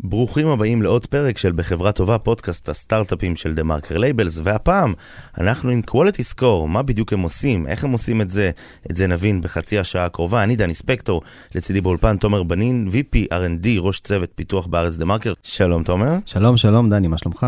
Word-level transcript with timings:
ברוכים 0.00 0.46
הבאים 0.46 0.82
לעוד 0.82 1.06
פרק 1.06 1.38
של 1.38 1.52
בחברה 1.52 1.92
טובה, 1.92 2.18
פודקאסט 2.18 2.68
הסטארט-אפים 2.68 3.36
של 3.36 3.54
דה 3.54 3.62
מרקר 3.62 3.98
לייבלס, 3.98 4.40
והפעם 4.44 4.94
אנחנו 5.38 5.70
עם 5.70 5.80
Quality 5.90 6.34
Score, 6.34 6.66
מה 6.66 6.82
בדיוק 6.82 7.12
הם 7.12 7.20
עושים, 7.20 7.66
איך 7.66 7.84
הם 7.84 7.92
עושים 7.92 8.20
את 8.20 8.30
זה, 8.30 8.50
את 8.90 8.96
זה 8.96 9.06
נבין 9.06 9.40
בחצי 9.40 9.78
השעה 9.78 10.04
הקרובה. 10.04 10.42
אני 10.42 10.56
דני 10.56 10.74
ספקטור, 10.74 11.22
לצידי 11.54 11.80
באולפן 11.80 12.16
תומר 12.16 12.42
בנין, 12.42 12.88
VP 12.92 13.16
R&D, 13.32 13.66
ראש 13.78 14.00
צוות 14.00 14.30
פיתוח 14.34 14.66
בארץ 14.66 14.96
דה 14.96 15.04
מרקר. 15.04 15.32
שלום 15.42 15.82
תומר. 15.82 16.16
שלום, 16.26 16.56
שלום, 16.56 16.90
דני, 16.90 17.08
מה 17.08 17.18
שלומך? 17.18 17.46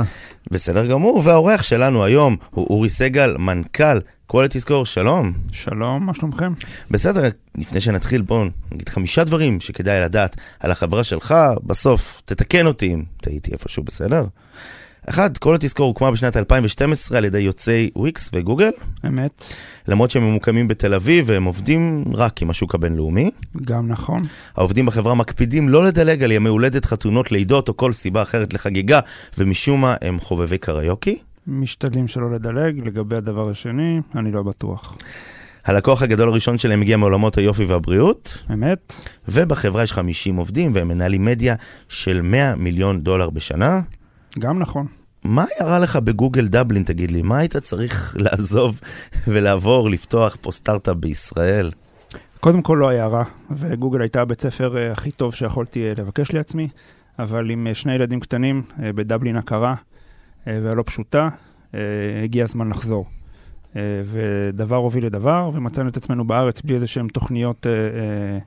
בסדר 0.51 0.87
גמור, 0.87 1.23
והאורח 1.25 1.63
שלנו 1.63 2.05
היום 2.05 2.37
הוא 2.51 2.67
אורי 2.71 2.89
סגל, 2.89 3.37
מנכ"ל 3.39 3.99
Quality 4.35 4.67
Score, 4.67 4.85
שלום. 4.85 5.33
שלום, 5.53 6.07
מה 6.07 6.15
שלומכם? 6.15 6.53
בסדר, 6.91 7.23
לפני 7.59 7.81
שנתחיל 7.81 8.23
בואו 8.23 8.45
נגיד 8.73 8.89
חמישה 8.89 9.25
דברים 9.25 9.61
שכדאי 9.61 10.01
לדעת 10.01 10.37
על 10.61 10.71
החברה 10.71 11.05
שלך, 11.05 11.35
בסוף 11.63 12.23
תתקן 12.25 12.67
אותי 12.67 12.95
אם 12.95 13.03
טעיתי 13.17 13.53
איפשהו, 13.53 13.83
בסדר? 13.83 14.25
אחד, 15.09 15.39
כל 15.39 15.55
התזכור 15.55 15.87
הוקמה 15.87 16.11
בשנת 16.11 16.37
2012 16.37 17.19
על 17.19 17.25
ידי 17.25 17.39
יוצאי 17.39 17.91
וויקס 17.97 18.31
וגוגל, 18.33 18.71
אמת, 19.07 19.45
למרות 19.89 20.11
שהם 20.11 20.23
ממוקמים 20.23 20.69
בתל 20.69 20.95
אביב 20.95 21.25
והם 21.29 21.45
עובדים 21.45 22.05
רק 22.15 22.43
עם 22.43 22.51
השוק 22.51 22.75
הבינלאומי. 22.75 23.31
גם 23.65 23.89
נכון. 23.89 24.23
העובדים 24.57 24.87
בחברה 24.87 25.15
מקפידים 25.15 25.69
לא 25.69 25.85
לדלג 25.87 26.23
על 26.23 26.33
ימי 26.33 26.49
הולדת, 26.49 26.85
חתונות, 26.85 27.33
לידות 27.33 27.69
או 27.69 27.77
כל 27.77 27.93
סיבה 27.93 28.23
אחרת 28.23 28.55
לחגיגה, 28.55 29.01
ומשום 29.39 29.81
מה 29.81 29.95
הם 30.03 30.21
חובבי 30.21 30.59
קריוקי. 30.59 31.19
משתדלים 31.47 32.09
שלא 32.09 32.31
לדלג. 32.31 32.87
לגבי 32.87 33.17
הדבר 33.17 33.51
השני, 33.51 34.01
אני 34.15 34.33
לא 34.33 34.43
בטוח. 34.43 34.97
הלקוח 35.65 36.03
הגדול 36.03 36.29
הראשון 36.29 36.59
שלהם 36.59 36.81
הגיע 36.81 36.97
מעולמות 36.97 37.39
היופי 37.39 37.65
והבריאות, 37.65 38.45
אמת? 38.53 38.93
ובחברה 39.29 39.83
יש 39.83 39.93
50 39.93 40.37
עובדים 40.37 40.71
והם 40.75 40.89
מנהלים 40.89 41.25
מדיה 41.25 41.55
של 41.89 42.23
100 42.23 42.55
מיליון 42.57 43.01
דולר 43.01 43.31
בשנה. 43.31 43.81
גם 44.39 44.59
נכון. 44.59 44.87
מה 45.25 45.45
ירה 45.61 45.79
לך 45.79 45.97
בגוגל 45.97 46.47
דבלין, 46.47 46.83
תגיד 46.83 47.11
לי? 47.11 47.23
מה 47.23 47.39
היית 47.39 47.57
צריך 47.57 48.17
לעזוב 48.19 48.81
ולעבור, 49.29 49.91
לפתוח 49.91 50.37
פה 50.41 50.53
סטארט-אפ 50.53 50.97
בישראל? 50.97 51.71
קודם 52.41 52.63
כל 52.63 52.79
לא 52.81 52.89
היה 52.89 53.07
רע, 53.07 53.25
וגוגל 53.51 54.01
הייתה 54.01 54.21
הבית 54.21 54.41
ספר 54.41 54.77
אה, 54.77 54.93
הכי 54.93 55.11
טוב 55.11 55.35
שיכולתי 55.35 55.89
אה, 55.89 55.93
לבקש 55.99 56.33
לעצמי, 56.33 56.69
אבל 57.19 57.51
עם 57.51 57.67
אה, 57.67 57.75
שני 57.75 57.95
ילדים 57.95 58.21
קטנים 58.21 58.63
בדבלין 58.79 59.37
הקרה 59.37 59.75
והלא 60.47 60.83
פשוטה, 60.87 61.29
אה, 61.75 61.81
הגיע 62.25 62.45
הזמן 62.45 62.69
לחזור. 62.69 63.07
אה, 63.77 64.03
ודבר 64.07 64.77
הוביל 64.77 65.07
לדבר, 65.07 65.51
ומצאנו 65.55 65.89
את 65.89 65.97
עצמנו 65.97 66.25
בארץ 66.25 66.61
בלי 66.61 66.75
איזה 66.75 66.87
שהן 66.87 67.09
תוכניות 67.09 67.67
אה, 67.67 67.73
אה, 67.73 68.39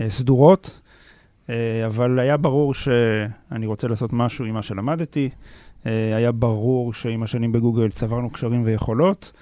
אה, 0.00 0.10
סדורות, 0.10 0.80
אה, 1.50 1.86
אבל 1.86 2.18
היה 2.18 2.36
ברור 2.36 2.74
שאני 2.74 3.66
רוצה 3.66 3.88
לעשות 3.88 4.12
משהו 4.12 4.44
עם 4.44 4.54
מה 4.54 4.62
שלמדתי, 4.62 5.30
אה, 5.86 6.16
היה 6.16 6.32
ברור 6.32 6.92
שעם 6.92 7.22
השנים 7.22 7.52
בגוגל 7.52 7.90
צברנו 7.90 8.30
קשרים 8.30 8.62
ויכולות, 8.64 9.32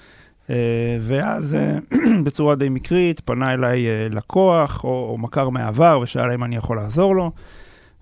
אה, 0.51 0.99
ואז 1.01 1.55
אה, 1.55 1.79
בצורה 2.25 2.55
די 2.55 2.69
מקרית 2.69 3.21
פנה 3.21 3.55
אליי 3.55 3.87
אה, 3.87 4.09
לקוח 4.11 4.85
או, 4.85 5.09
או 5.11 5.19
מכר 5.19 5.49
מהעבר 5.49 6.01
ושאל 6.03 6.31
אם 6.31 6.45
אני 6.45 6.57
יכול 6.57 6.77
לעזור 6.77 7.17
לו, 7.17 7.31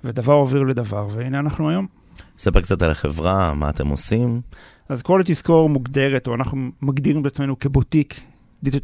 ודבר 0.04 0.32
הוביל 0.32 0.62
לדבר, 0.62 1.08
והנה 1.10 1.38
אנחנו 1.38 1.70
היום. 1.70 1.99
ספר 2.40 2.60
קצת 2.60 2.82
על 2.82 2.90
החברה, 2.90 3.54
מה 3.54 3.70
אתם 3.70 3.88
עושים. 3.88 4.40
אז 4.88 5.02
quality 5.02 5.44
score 5.44 5.68
מוגדרת, 5.68 6.26
או 6.26 6.34
אנחנו 6.34 6.70
מגדירים 6.82 7.20
את 7.20 7.26
עצמנו 7.26 7.58
כבוטיק, 7.58 8.20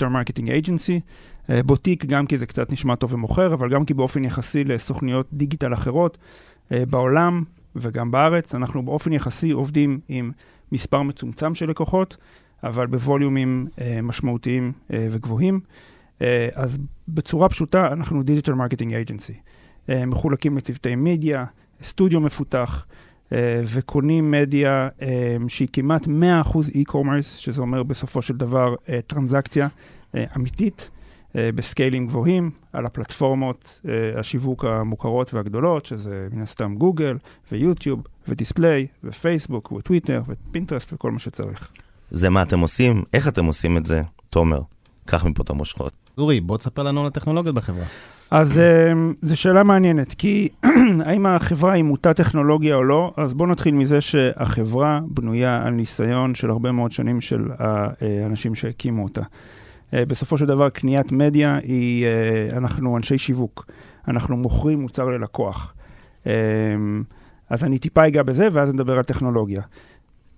Marketing 0.08 0.46
Agency. 0.46 1.00
אה, 1.50 1.62
בוטיק 1.62 2.04
גם 2.04 2.26
כי 2.26 2.38
זה 2.38 2.46
קצת 2.46 2.72
נשמע 2.72 2.94
טוב 2.94 3.14
ומוכר, 3.14 3.54
אבל 3.54 3.68
גם 3.70 3.84
כי 3.84 3.94
באופן 3.94 4.24
יחסי 4.24 4.64
לסוכניות 4.64 5.26
דיגיטל 5.32 5.74
אחרות 5.74 6.18
אה, 6.72 6.86
בעולם 6.86 7.44
וגם 7.76 8.10
בארץ, 8.10 8.54
אנחנו 8.54 8.82
באופן 8.82 9.12
יחסי 9.12 9.50
עובדים 9.50 10.00
עם 10.08 10.32
מספר 10.72 11.02
מצומצם 11.02 11.54
של 11.54 11.70
לקוחות, 11.70 12.16
אבל 12.62 12.86
בווליומים 12.86 13.66
אה, 13.80 13.98
משמעותיים 14.02 14.72
אה, 14.92 15.08
וגבוהים. 15.10 15.60
אז 16.54 16.78
בצורה 17.08 17.48
פשוטה, 17.48 17.92
אנחנו 17.92 18.22
Marketing 18.54 19.08
Agency. 19.08 19.34
אה, 19.88 20.06
מחולקים 20.06 20.56
לצוותי 20.56 20.94
מדיה, 20.96 21.44
סטודיו 21.82 22.20
מפותח, 22.20 22.86
וקונים 23.66 24.30
מדיה 24.30 24.88
אה, 25.02 25.36
שהיא 25.48 25.68
כמעט 25.72 26.06
100% 26.06 26.08
e-commerce, 26.68 27.38
שזה 27.38 27.60
אומר 27.60 27.82
בסופו 27.82 28.22
של 28.22 28.36
דבר 28.36 28.74
אה, 28.88 29.00
טרנזקציה 29.06 29.68
אה, 30.14 30.24
אמיתית, 30.36 30.90
אה, 31.36 31.50
בסקיילים 31.54 32.06
גבוהים, 32.06 32.50
על 32.72 32.86
הפלטפורמות 32.86 33.80
אה, 33.88 34.20
השיווק 34.20 34.64
המוכרות 34.64 35.34
והגדולות, 35.34 35.86
שזה 35.86 36.28
מן 36.32 36.42
הסתם 36.42 36.74
גוגל 36.74 37.16
ויוטיוב 37.52 38.02
ודיספליי 38.28 38.86
ופייסבוק 39.04 39.72
וטוויטר 39.72 40.22
ופינטרסט 40.28 40.92
וכל 40.92 41.10
מה 41.10 41.18
שצריך. 41.18 41.68
זה 42.10 42.30
מה 42.30 42.42
אתם 42.42 42.60
עושים, 42.60 43.02
איך 43.14 43.28
אתם 43.28 43.44
עושים 43.44 43.76
את 43.76 43.86
זה, 43.86 44.02
תומר. 44.30 44.60
קח 45.04 45.24
מפה 45.24 45.42
את 45.42 45.50
המושכות. 45.50 45.92
אורי, 46.18 46.40
בוא 46.40 46.56
תספר 46.56 46.82
לנו 46.82 47.00
על 47.00 47.06
הטכנולוגיות 47.06 47.54
בחברה. 47.54 47.84
אז 48.30 48.58
אה, 48.58 48.92
זו 49.22 49.40
שאלה 49.40 49.62
מעניינת, 49.62 50.14
כי 50.14 50.48
האם 51.06 51.26
החברה 51.26 51.72
היא 51.72 51.84
מוטת 51.84 52.16
טכנולוגיה 52.16 52.74
או 52.74 52.84
לא? 52.84 53.12
אז 53.16 53.34
בואו 53.34 53.48
נתחיל 53.48 53.74
מזה 53.74 54.00
שהחברה 54.00 55.00
בנויה 55.06 55.62
על 55.66 55.72
ניסיון 55.72 56.34
של 56.34 56.50
הרבה 56.50 56.72
מאוד 56.72 56.90
שנים 56.90 57.20
של 57.20 57.48
האנשים 57.58 58.54
שהקימו 58.54 59.02
אותה. 59.02 59.22
אה, 59.94 60.06
בסופו 60.06 60.38
של 60.38 60.46
דבר, 60.46 60.68
קניית 60.68 61.12
מדיה 61.12 61.58
היא, 61.62 62.06
אה, 62.06 62.56
אנחנו 62.56 62.96
אנשי 62.96 63.18
שיווק, 63.18 63.66
אנחנו 64.08 64.36
מוכרים 64.36 64.80
מוצר 64.80 65.04
ללקוח. 65.04 65.74
אה, 66.26 66.32
אז 67.50 67.64
אני 67.64 67.78
טיפה 67.78 68.06
אגע 68.06 68.22
בזה, 68.22 68.48
ואז 68.52 68.72
נדבר 68.72 68.96
על 68.96 69.02
טכנולוגיה. 69.02 69.62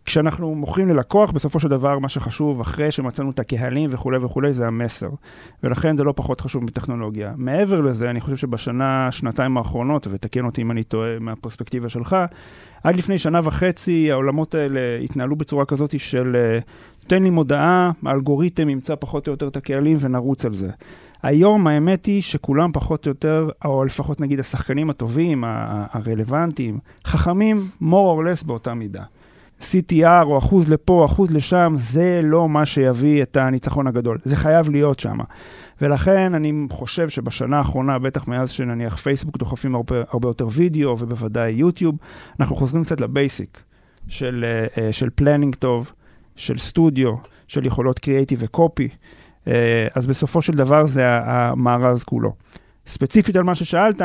כשאנחנו 0.09 0.55
מוכרים 0.55 0.89
ללקוח, 0.89 1.31
בסופו 1.31 1.61
של 1.61 1.69
דבר 1.69 1.99
מה 1.99 2.09
שחשוב, 2.09 2.61
אחרי 2.61 2.91
שמצאנו 2.91 3.31
את 3.31 3.39
הקהלים 3.39 3.91
וכולי 3.93 4.19
וכולי, 4.19 4.53
זה 4.53 4.67
המסר. 4.67 5.09
ולכן 5.63 5.97
זה 5.97 6.05
לא 6.05 6.13
פחות 6.17 6.41
חשוב 6.41 6.65
מטכנולוגיה. 6.65 7.33
מעבר 7.37 7.81
לזה, 7.81 8.11
אני 8.11 8.21
חושב 8.21 8.37
שבשנה, 8.37 9.13
שנתיים 9.13 9.57
האחרונות, 9.57 10.07
ותקן 10.11 10.45
אותי 10.45 10.63
אם 10.63 10.71
אני 10.71 10.83
טועה 10.83 11.19
מהפרספקטיבה 11.19 11.89
שלך, 11.89 12.17
עד 12.85 12.97
לפני 12.97 13.19
שנה 13.19 13.41
וחצי 13.43 14.13
העולמות 14.13 14.55
האלה 14.55 14.81
התנהלו 15.05 15.37
בצורה 15.37 15.65
כזאת 15.65 16.01
של 16.01 16.37
אה, 16.37 16.59
תן 17.07 17.23
לי 17.23 17.31
מודעה, 17.31 17.91
האלגוריתם 18.05 18.69
ימצא 18.69 18.95
פחות 18.95 19.27
או 19.27 19.33
יותר 19.33 19.49
את 19.49 19.57
הקהלים 19.57 19.97
ונרוץ 20.01 20.45
על 20.45 20.55
זה. 20.55 20.71
היום 21.23 21.67
האמת 21.67 22.07
היא 22.07 22.23
שכולם 22.23 22.73
פחות 22.73 23.07
או 23.07 23.11
יותר, 23.11 23.49
או 23.65 23.85
לפחות 23.85 24.21
נגיד 24.21 24.41
השחקנים 24.41 24.91
הטובים, 24.91 25.45
הרלוונטיים, 25.93 26.79
חכמים 27.05 27.57
more 27.83 28.19
or 28.19 28.43
less 28.43 28.47
באותה 28.47 28.75
מידה. 28.75 29.03
CTR 29.61 30.25
או 30.25 30.39
אחוז 30.39 30.69
לפה, 30.69 31.05
אחוז 31.05 31.31
לשם, 31.31 31.75
זה 31.77 32.21
לא 32.25 32.49
מה 32.49 32.67
שיביא 32.67 33.23
את 33.23 33.37
הניצחון 33.37 33.87
הגדול. 33.87 34.19
זה 34.25 34.37
חייב 34.37 34.71
להיות 34.71 34.99
שם. 34.99 35.19
ולכן 35.81 36.35
אני 36.35 36.67
חושב 36.71 37.09
שבשנה 37.09 37.59
האחרונה, 37.59 37.99
בטח 37.99 38.29
מאז 38.29 38.51
שנניח 38.51 38.97
פייסבוק 38.97 39.37
דוחפים 39.37 39.75
הרבה, 39.75 39.97
הרבה 40.11 40.29
יותר 40.29 40.49
וידאו, 40.53 40.97
ובוודאי 40.99 41.51
יוטיוב, 41.51 41.97
אנחנו 42.41 42.57
חוזרים 42.57 42.85
קצת 42.85 43.01
ל 43.01 43.11
basic 43.11 43.63
של, 44.09 44.45
אה, 44.45 44.83
אה, 44.83 44.93
של 44.93 45.09
planning 45.15 45.55
טוב, 45.55 45.93
של 46.37 46.59
סטודיו, 46.59 47.15
של 47.47 47.67
יכולות 47.67 47.99
creative 47.99 48.39
ו 48.43 48.50
copy. 48.50 48.89
אה, 49.49 49.87
אז 49.95 50.07
בסופו 50.07 50.43
של 50.43 50.53
דבר 50.53 50.87
זה 50.87 51.07
המארז 51.09 52.05
כולו. 52.05 52.33
ספציפית 52.87 53.37
על 53.37 53.43
מה 53.43 53.55
ששאלת, 53.55 54.03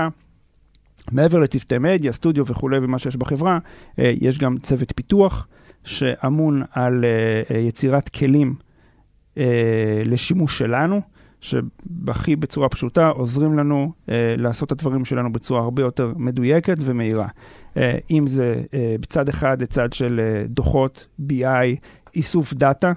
מעבר 1.11 1.39
לצוותי 1.39 1.77
מדיה, 1.77 2.11
סטודיו 2.11 2.45
וכולי 2.47 2.79
ומה 2.81 2.99
שיש 2.99 3.17
בחברה, 3.17 3.59
אה, 3.99 4.13
יש 4.21 4.37
גם 4.37 4.57
צוות 4.57 4.91
פיתוח 4.95 5.47
שאמון 5.83 6.63
על 6.71 7.05
אה, 7.05 7.55
אה, 7.55 7.61
יצירת 7.61 8.09
כלים 8.09 8.55
לשימוש 10.05 10.57
שלנו, 10.57 11.01
שהכי 11.41 12.35
בצורה 12.35 12.69
פשוטה 12.69 13.07
עוזרים 13.07 13.57
לנו 13.57 13.91
לעשות 14.37 14.67
את 14.67 14.71
הדברים 14.71 15.05
שלנו 15.05 15.33
בצורה 15.33 15.61
הרבה 15.61 15.81
יותר 15.81 16.13
מדויקת 16.15 16.77
ומהירה. 16.79 17.27
אם 18.11 18.27
זה 18.27 18.63
בצד 19.01 19.29
אחד 19.29 19.61
לצד 19.61 19.93
של 19.93 20.21
דוחות, 20.45 21.07
BI, 21.29 21.75
איסוף 22.15 22.53
דאטה, 22.53 22.93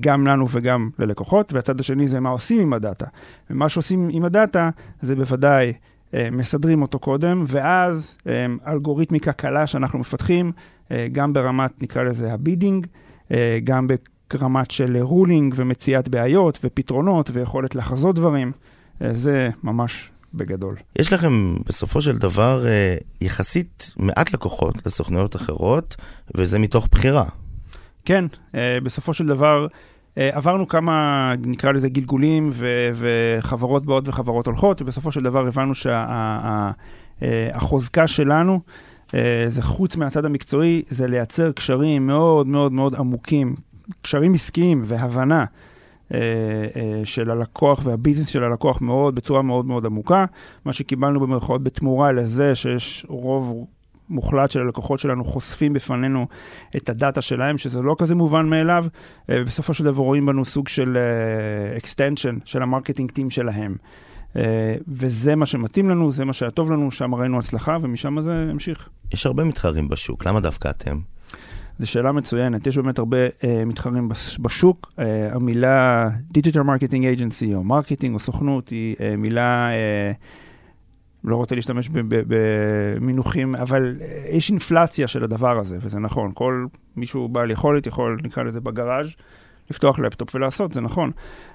גם 0.00 0.26
לנו 0.26 0.46
וגם 0.50 0.90
ללקוחות, 0.98 1.52
והצד 1.52 1.80
השני 1.80 2.08
זה 2.08 2.20
מה 2.20 2.28
עושים 2.28 2.60
עם 2.60 2.72
הדאטה. 2.72 3.06
ומה 3.50 3.68
שעושים 3.68 4.08
עם 4.12 4.24
ה 4.24 4.33
data 4.33 4.70
זה 5.00 5.16
בוודאי 5.16 5.72
מסדרים 6.32 6.82
אותו 6.82 6.98
קודם, 6.98 7.44
ואז 7.46 8.14
אה, 8.26 8.46
אלגוריתמיקה 8.66 9.32
קלה 9.32 9.66
שאנחנו 9.66 9.98
מפתחים, 9.98 10.52
אה, 10.90 11.06
גם 11.12 11.32
ברמת, 11.32 11.82
נקרא 11.82 12.02
לזה 12.02 12.32
ה 12.32 12.38
bidding, 12.38 12.86
אה, 13.32 13.58
גם 13.64 13.86
ברמת 14.30 14.70
של 14.70 14.96
rolling 15.00 15.54
ומציאת 15.56 16.08
בעיות 16.08 16.58
ופתרונות 16.64 17.30
ויכולת 17.32 17.74
לחזות 17.74 18.16
דברים, 18.16 18.52
אה, 19.02 19.14
זה 19.14 19.50
ממש 19.62 20.10
בגדול. 20.34 20.76
יש 20.98 21.12
לכם 21.12 21.54
בסופו 21.66 22.02
של 22.02 22.18
דבר 22.18 22.66
אה, 22.66 22.96
יחסית 23.20 23.94
מעט 23.96 24.32
לקוחות 24.32 24.86
לסוכנויות 24.86 25.36
אחרות, 25.36 25.96
וזה 26.36 26.58
מתוך 26.58 26.88
בחירה. 26.92 27.24
כן, 28.04 28.24
אה, 28.54 28.78
בסופו 28.82 29.14
של 29.14 29.26
דבר 29.26 29.66
אה, 29.66 29.68
עברנו 30.18 30.68
כמה, 30.68 31.32
נקרא 31.46 31.72
לזה 31.72 31.88
גלגולים 31.88 32.50
ו- 32.52 32.90
וחברות 32.94 33.86
באות 33.86 34.08
וחברות 34.08 34.46
הולכות, 34.46 34.82
ובסופו 34.82 35.12
של 35.12 35.22
דבר 35.22 35.46
הבנו 35.46 35.72
החוזקה 37.54 38.06
שלנו, 38.06 38.60
זה 39.48 39.62
חוץ 39.62 39.96
מהצד 39.96 40.24
המקצועי, 40.24 40.82
זה 40.88 41.06
לייצר 41.06 41.52
קשרים 41.52 42.06
מאוד 42.06 42.46
מאוד 42.46 42.72
מאוד 42.72 42.94
עמוקים, 42.94 43.54
קשרים 44.02 44.34
עסקיים 44.34 44.82
והבנה. 44.84 45.44
של 47.04 47.30
הלקוח 47.30 47.80
והביזנס 47.84 48.28
של 48.28 48.44
הלקוח 48.44 48.80
מאוד, 48.80 49.14
בצורה 49.14 49.42
מאוד 49.42 49.66
מאוד 49.66 49.86
עמוקה. 49.86 50.24
מה 50.64 50.72
שקיבלנו 50.72 51.20
במרכאות 51.20 51.62
בתמורה 51.62 52.12
לזה 52.12 52.54
שיש 52.54 53.06
רוב 53.08 53.66
מוחלט 54.10 54.50
של 54.50 54.60
הלקוחות 54.60 54.98
שלנו 54.98 55.24
חושפים 55.24 55.72
בפנינו 55.72 56.26
את 56.76 56.88
ה 56.88 56.95
data 56.95 57.22
שלהם, 57.22 57.58
שזה 57.58 57.82
לא 57.82 57.96
כזה 57.98 58.14
מובן 58.14 58.46
מאליו. 58.46 58.86
אה, 59.30 59.44
בסופו 59.44 59.74
של 59.74 59.84
דבר 59.84 60.02
רואים 60.02 60.26
בנו 60.26 60.44
סוג 60.44 60.68
של 60.68 60.96
uh, 60.96 61.82
extension 61.82 62.40
של 62.44 62.62
ה 62.62 62.67
marketing 62.67 63.10
team 63.10 63.30
שלהם. 63.30 63.76
Uh, 64.34 64.36
וזה 64.88 65.36
מה 65.36 65.46
שמתאים 65.46 65.90
לנו, 65.90 66.12
זה 66.12 66.24
מה 66.24 66.32
שהיה 66.32 66.50
טוב 66.50 66.72
לנו, 66.72 66.90
שם 66.90 67.14
ראינו 67.14 67.38
הצלחה 67.38 67.78
ומשם 67.82 68.20
זה 68.20 68.46
המשיך. 68.50 68.88
יש 69.12 69.26
הרבה 69.26 69.44
מתחרים 69.44 69.88
בשוק, 69.88 70.26
למה 70.26 70.40
דווקא 70.40 70.70
אתם? 70.70 70.98
זו 71.78 71.86
שאלה 71.86 72.12
מצוינת, 72.12 72.66
יש 72.66 72.76
באמת 72.76 72.98
הרבה 72.98 73.26
uh, 73.26 73.46
מתחרים 73.66 74.08
בשוק. 74.40 74.92
Uh, 74.96 75.02
המילה 75.34 76.08
Digital 76.38 76.60
Marketing 76.60 77.18
Agency 77.18 77.54
או 77.54 77.64
marketing 77.64 78.14
או 78.14 78.18
סוכנות 78.18 78.68
היא 78.68 78.96
uh, 78.96 79.00
מילה... 79.16 79.70
Uh, 80.14 80.47
לא 81.24 81.36
רוצה 81.36 81.54
להשתמש 81.54 81.90
במינוחים, 82.08 83.54
אבל 83.54 83.96
יש 84.30 84.50
אינפלציה 84.50 85.08
של 85.08 85.24
הדבר 85.24 85.58
הזה, 85.58 85.78
וזה 85.80 86.00
נכון. 86.00 86.30
כל 86.34 86.66
מישהו 86.96 87.28
בעל 87.28 87.50
יכולת 87.50 87.86
יכול, 87.86 88.18
נקרא 88.24 88.42
לזה 88.42 88.60
בגראז', 88.60 89.06
לפתוח 89.70 89.98
לפטופ 89.98 90.34
ולעשות, 90.34 90.72
זה 90.72 90.80
נכון. 90.80 91.10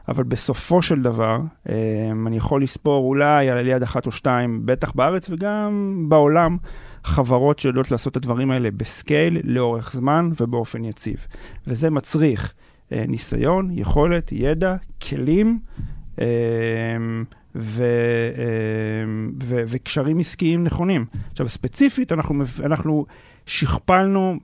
אבל 0.07 0.23
בסופו 0.23 0.81
של 0.81 1.01
דבר, 1.01 1.39
אמ, 1.69 2.27
אני 2.27 2.37
יכול 2.37 2.63
לספור 2.63 3.05
אולי 3.05 3.49
על 3.49 3.67
יד 3.67 3.83
אחת 3.83 4.05
או 4.05 4.11
שתיים, 4.11 4.61
בטח 4.65 4.91
בארץ 4.91 5.29
וגם 5.29 6.05
בעולם, 6.09 6.57
חברות 7.03 7.59
שיודעות 7.59 7.91
לעשות 7.91 8.11
את 8.11 8.17
הדברים 8.17 8.51
האלה 8.51 8.71
בסקייל, 8.71 9.39
לאורך 9.43 9.91
זמן 9.93 10.29
ובאופן 10.41 10.85
יציב. 10.85 11.27
וזה 11.67 11.89
מצריך 11.89 12.53
אה, 12.91 13.03
ניסיון, 13.07 13.69
יכולת, 13.71 14.31
ידע, 14.31 14.75
כלים. 15.09 15.59
ו, 17.55 17.85
אמ, 18.37 19.31
ו, 19.43 19.63
וקשרים 19.67 20.19
עסקיים 20.19 20.63
נכונים. 20.63 21.05
עכשיו, 21.31 21.49
ספציפית, 21.49 22.11
אנחנו, 22.11 22.43
אנחנו 22.63 23.05
שכפלנו, 23.45 24.39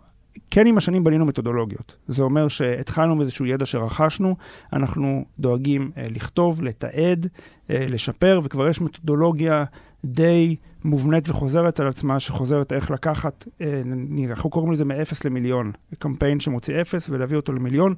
כן 0.52 0.68
עם 0.68 0.78
השנים 0.78 1.04
בנינו 1.04 1.26
מתודולוגיות. 1.26 1.96
זה 2.08 2.24
אומר 2.24 2.48
שהתחלנו 2.48 3.16
מאיזשהו 3.16 3.46
ידע 3.46 3.66
שרכשנו, 3.66 4.36
אנחנו 4.74 5.26
דואגים 5.40 5.92
אה, 5.98 6.08
לכתוב, 6.10 6.62
לתעד, 6.62 7.28
אה, 7.70 7.86
לשפר, 7.90 8.42
וכבר 8.44 8.68
יש 8.68 8.82
מתודולוגיה 8.82 9.64
די 10.06 10.56
מובנית 10.84 11.30
וחוזרת 11.30 11.80
על 11.80 11.88
עצמה, 11.88 12.20
שחוזרת 12.20 12.74
איך 12.74 12.92
לקחת, 12.92 13.48
אה, 13.62 13.82
אנחנו 14.30 14.50
קוראים 14.50 14.72
לזה 14.72 14.86
מ-0 14.86 15.22
למיליון, 15.26 15.72
קמפיין 16.00 16.40
שמוציא 16.40 16.82
0 16.82 17.10
ולהביא 17.10 17.38
אותו 17.38 17.54
למיליון. 17.54 17.96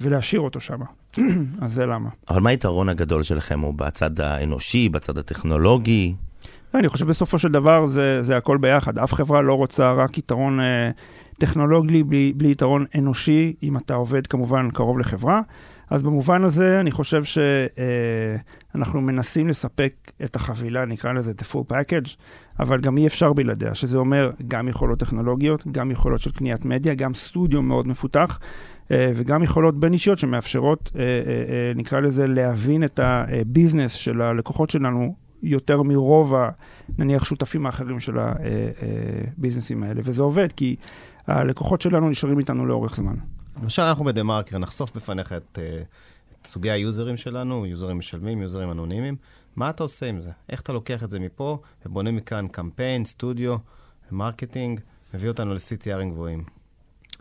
ולהשאיר 0.00 0.40
אותו 0.40 0.60
שם. 0.60 0.78
אז 1.62 1.72
זה 1.72 1.86
למה. 1.86 2.08
אבל 2.30 2.40
מה 2.40 2.50
היתרון 2.50 2.88
הגדול 2.88 3.22
שלכם? 3.22 3.60
הוא 3.60 3.74
בצד 3.74 4.20
האנושי, 4.20 4.88
בצד 4.88 5.18
הטכנולוגי? 5.18 6.14
אני 6.74 6.88
חושב 6.88 7.06
בסופו 7.06 7.38
של 7.38 7.48
דבר 7.48 7.86
זה, 7.86 8.22
זה 8.22 8.36
הכל 8.36 8.58
ביחד. 8.58 8.98
אף 8.98 9.14
חברה 9.14 9.42
לא 9.42 9.54
רוצה 9.54 9.92
רק 9.92 10.18
יתרון 10.18 10.60
אה, 10.60 10.90
טכנולוגי 11.38 12.02
בלי, 12.02 12.32
בלי 12.36 12.50
יתרון 12.50 12.84
אנושי, 12.98 13.54
אם 13.62 13.76
אתה 13.76 13.94
עובד 13.94 14.26
כמובן 14.26 14.70
קרוב 14.70 14.98
לחברה. 14.98 15.40
אז 15.92 16.02
במובן 16.02 16.44
הזה 16.44 16.80
אני 16.80 16.90
חושב 16.90 17.24
שאנחנו 17.24 18.98
אה, 18.98 19.04
מנסים 19.04 19.48
לספק 19.48 19.94
את 20.24 20.36
החבילה, 20.36 20.84
נקרא 20.84 21.12
לזה 21.12 21.32
the 21.38 21.44
full 21.52 21.70
package, 21.70 22.16
אבל 22.60 22.80
גם 22.80 22.96
אי 22.98 23.06
אפשר 23.06 23.32
בלעדיה, 23.32 23.74
שזה 23.74 23.98
אומר 23.98 24.30
גם 24.48 24.68
יכולות 24.68 24.98
טכנולוגיות, 24.98 25.66
גם 25.72 25.90
יכולות 25.90 26.20
של 26.20 26.32
קניית 26.32 26.64
מדיה, 26.64 26.94
גם 26.94 27.14
סטודיו 27.14 27.62
מאוד 27.62 27.88
מפותח. 27.88 28.38
אה, 28.90 29.12
וגם 29.16 29.42
יכולות 29.42 29.80
בין 29.80 29.92
אישיות 29.92 30.18
שמאפשרות, 30.18 30.90
אה, 30.98 31.72
נקרא 31.74 32.00
לזה, 32.00 32.26
להבין 32.26 32.84
את 32.84 33.00
הביזנס 33.02 33.92
של 33.92 34.20
הלקוחות 34.20 34.70
שלנו 34.70 35.14
יותר 35.42 35.82
מרוב, 35.82 36.34
נניח, 36.98 37.24
שותפים 37.24 37.66
האחרים 37.66 38.00
של 38.00 38.18
הביזנסים 38.18 39.82
האלה. 39.82 40.00
וזה 40.04 40.22
עובד, 40.22 40.52
כי 40.56 40.76
הלקוחות 41.26 41.80
שלנו 41.80 42.08
נשארים 42.08 42.38
איתנו 42.38 42.66
לאורך 42.66 42.96
זמן. 42.96 43.14
למשל, 43.62 43.82
אנחנו 43.82 44.04
בדה-מרקר 44.04 44.58
נחשוף 44.58 44.96
בפניך 44.96 45.32
את, 45.32 45.58
את 46.32 46.46
סוגי 46.46 46.70
היוזרים 46.70 47.16
שלנו, 47.16 47.66
יוזרים 47.66 47.98
משלמים, 47.98 48.42
יוזרים 48.42 48.70
אנונימיים. 48.70 49.16
מה 49.56 49.70
אתה 49.70 49.82
עושה 49.82 50.06
עם 50.06 50.22
זה? 50.22 50.30
איך 50.48 50.60
אתה 50.60 50.72
לוקח 50.72 51.02
את 51.02 51.10
זה 51.10 51.20
מפה 51.20 51.58
ובונה 51.86 52.10
מכאן 52.10 52.48
קמפיין, 52.48 53.04
סטודיו, 53.04 53.56
marketing, 54.10 54.80
מביא 55.14 55.28
אותנו 55.28 55.54
ל-CTR 55.54 55.94
ים 55.94 56.10
גבוהים? 56.12 56.44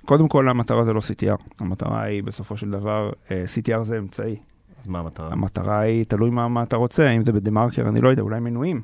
קודם 0.05 0.27
כל, 0.27 0.49
המטרה 0.49 0.85
זה 0.85 0.93
לא 0.93 0.99
CTR. 0.99 1.43
המטרה 1.59 2.03
היא, 2.03 2.23
בסופו 2.23 2.57
של 2.57 2.69
דבר, 2.69 3.11
אה, 3.31 3.43
CTR 3.55 3.81
זה 3.81 3.97
אמצעי. 3.97 4.35
אז 4.79 4.87
מה 4.87 4.99
המטרה? 4.99 5.31
המטרה 5.31 5.79
היא, 5.79 6.05
תלוי 6.05 6.29
מה, 6.29 6.47
מה 6.47 6.63
אתה 6.63 6.75
רוצה, 6.75 7.09
אם 7.09 7.21
זה 7.21 7.31
בדה-מרקר, 7.31 7.87
אני 7.87 8.01
לא 8.01 8.09
יודע, 8.09 8.21
אולי 8.21 8.39
מנויים. 8.39 8.81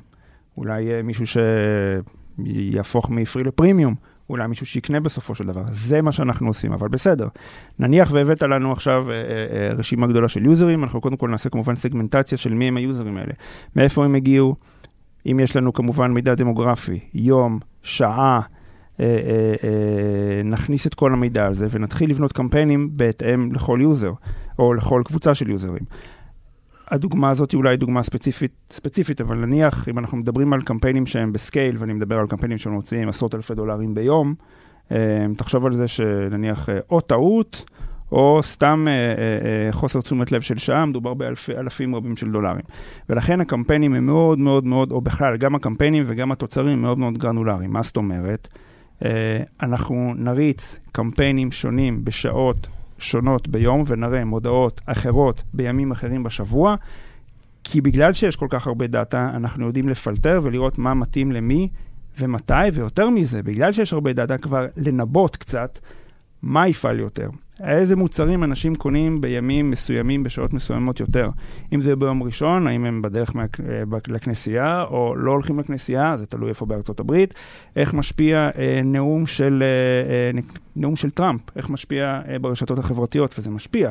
אולי 0.56 0.92
אה, 0.92 1.02
מישהו 1.02 1.24
שיהפוך 2.38 3.10
מ-free 3.10 3.42
ל-premium. 3.42 3.94
אולי 4.30 4.46
מישהו 4.46 4.66
שיקנה 4.66 5.00
בסופו 5.00 5.34
של 5.34 5.44
דבר. 5.44 5.62
זה 5.72 6.02
מה 6.02 6.12
שאנחנו 6.12 6.48
עושים, 6.48 6.72
אבל 6.72 6.88
בסדר. 6.88 7.28
נניח 7.78 8.12
והבאת 8.12 8.42
לנו 8.42 8.72
עכשיו 8.72 9.10
אה, 9.10 9.14
אה, 9.14 9.20
אה, 9.20 9.74
רשימה 9.74 10.06
גדולה 10.06 10.28
של 10.28 10.46
users, 10.46 10.84
אנחנו 10.84 11.00
קודם 11.00 11.16
כל 11.16 11.28
נעשה 11.28 11.50
כמובן 11.50 11.76
סגמנטציה 11.76 12.38
של 12.38 12.54
מי 12.54 12.64
הם 12.64 12.76
ה-users 12.76 13.16
האלה. 13.16 13.32
מאיפה 13.76 14.04
הם 14.04 14.14
הגיעו, 14.14 14.54
אם 15.26 15.40
יש 15.40 15.56
לנו 15.56 15.72
כמובן 15.72 16.10
מידע 16.10 16.34
דמוגרפי, 16.34 17.00
יום, 17.14 17.58
שעה, 17.82 18.40
אה, 19.00 19.06
אה, 19.06 19.54
אה, 19.64 20.42
נכניס 20.44 20.86
את 20.86 20.94
כל 20.94 21.12
המידע 21.12 21.46
על 21.46 21.54
זה 21.54 21.66
ונתחיל 21.70 22.10
לבנות 22.10 22.32
קמפיינים 22.32 22.90
בהתאם 22.92 23.52
לכל 23.52 23.78
user, 23.82 24.12
או 24.58 24.74
לכל 24.74 25.02
קבוצה 25.04 25.34
של 25.34 25.50
users. 25.50 25.82
הדוגמה 26.90 27.30
הזאת 27.30 27.50
היא 27.50 27.58
אולי 27.58 27.76
דוגמה 27.76 28.02
ספציפית, 28.02 28.52
ספציפית, 28.70 29.20
אבל 29.20 29.36
נניח, 29.36 29.88
אם 29.88 29.98
אנחנו 29.98 30.18
מדברים 30.18 30.52
על 30.52 30.62
קמפיינים 30.62 31.06
שהם 31.06 31.32
ב-scale, 31.32 31.76
ואני 31.78 31.92
מדבר 31.92 32.18
על 32.18 32.26
קמפיינים 32.26 32.58
שמוציאים 32.58 33.08
עשרות 33.08 33.34
אלפי 33.34 33.54
דולרים 33.54 33.94
ביום, 33.94 34.34
תחשוב 35.36 35.66
על 35.66 35.76
זה 35.76 35.88
שנניח 35.88 36.68
או 36.90 37.00
טעות, 37.00 37.64
או 38.12 38.40
סתם 38.42 38.86
אה, 38.88 38.92
אה, 38.92 39.72
חוסר 39.72 40.00
תשומת 40.00 40.32
לב 40.32 40.40
של 40.40 40.58
שעה, 40.58 40.86
מדובר 40.86 41.14
באלפים 41.14 41.94
רבים 41.94 42.16
של 42.16 42.30
דולרים. 42.30 42.62
ולכן 43.08 43.40
הקמפיינים 43.40 43.94
הם 43.94 44.06
מאוד 44.06 44.38
מאוד 44.38 44.64
מאוד, 44.64 44.92
או 44.92 45.00
בכלל, 45.00 45.36
גם 45.36 45.54
הקמפיינים 45.54 46.04
וגם 46.06 46.32
התוצרים 46.32 46.82
מאוד 46.82 46.98
מאוד 46.98 47.18
גרנולריים. 47.18 47.72
מה 47.72 47.82
זאת 47.82 47.96
אומרת? 47.96 48.48
אה, 49.04 49.42
אנחנו 49.62 50.12
נריץ 50.16 50.80
קמפיינים 50.92 51.52
שונים 51.52 52.04
בשעות 52.04 52.66
שונות 52.98 53.48
ביום 53.48 53.84
ונראה 53.86 54.24
מודעות 54.24 54.80
אחרות 54.86 55.42
בימים 55.54 55.90
אחרים 55.90 56.22
בשבוע, 56.22 56.76
כי 57.64 57.80
בגלל 57.80 58.12
שיש 58.12 58.36
כל 58.36 58.46
כך 58.50 58.66
הרבה 58.66 58.86
דאטה, 58.86 59.30
אנחנו 59.34 59.66
יודעים 59.66 59.88
לפלטר 59.88 60.40
ולראות 60.42 60.78
מה 60.78 60.94
מתאים 60.94 61.32
למי 61.32 61.68
ומתי, 62.18 62.54
ויותר 62.74 63.10
מזה, 63.10 63.42
בגלל 63.42 63.72
שיש 63.72 63.92
הרבה 63.92 64.12
דאטה, 64.12 64.38
כבר 64.38 64.66
לנבא 64.76 65.36
קצת 65.36 65.78
מה 66.42 66.68
יפעל 66.68 66.98
יותר. 66.98 67.28
איזה 67.64 67.96
מוצרים 67.96 68.44
אנשים 68.44 68.74
קונים 68.74 69.20
בימים 69.20 69.70
מסוימים, 69.70 70.22
בשעות 70.22 70.52
מסוימות 70.52 71.00
יותר. 71.00 71.26
אם 71.74 71.82
זה 71.82 71.96
ביום 71.96 72.22
ראשון, 72.22 72.66
האם 72.66 72.84
הם 72.84 73.02
בדרך 73.02 73.36
מה, 73.36 73.42
אה, 73.42 73.82
לכנסייה, 74.08 74.82
או 74.82 75.16
לא 75.16 75.32
הולכים 75.32 75.58
לכנסייה, 75.58 76.16
זה 76.16 76.26
תלוי 76.26 76.48
איפה 76.48 76.66
בארצות 76.66 77.00
הברית. 77.00 77.34
איך 77.76 77.94
משפיע 77.94 78.50
אה, 78.58 78.80
נאום, 78.84 79.26
של, 79.26 79.62
אה, 79.62 80.38
אה, 80.38 80.40
נאום 80.76 80.96
של 80.96 81.10
טראמפ, 81.10 81.40
איך 81.56 81.70
משפיע 81.70 82.20
אה, 82.28 82.38
ברשתות 82.38 82.78
החברתיות, 82.78 83.38
וזה 83.38 83.50
משפיע. 83.50 83.90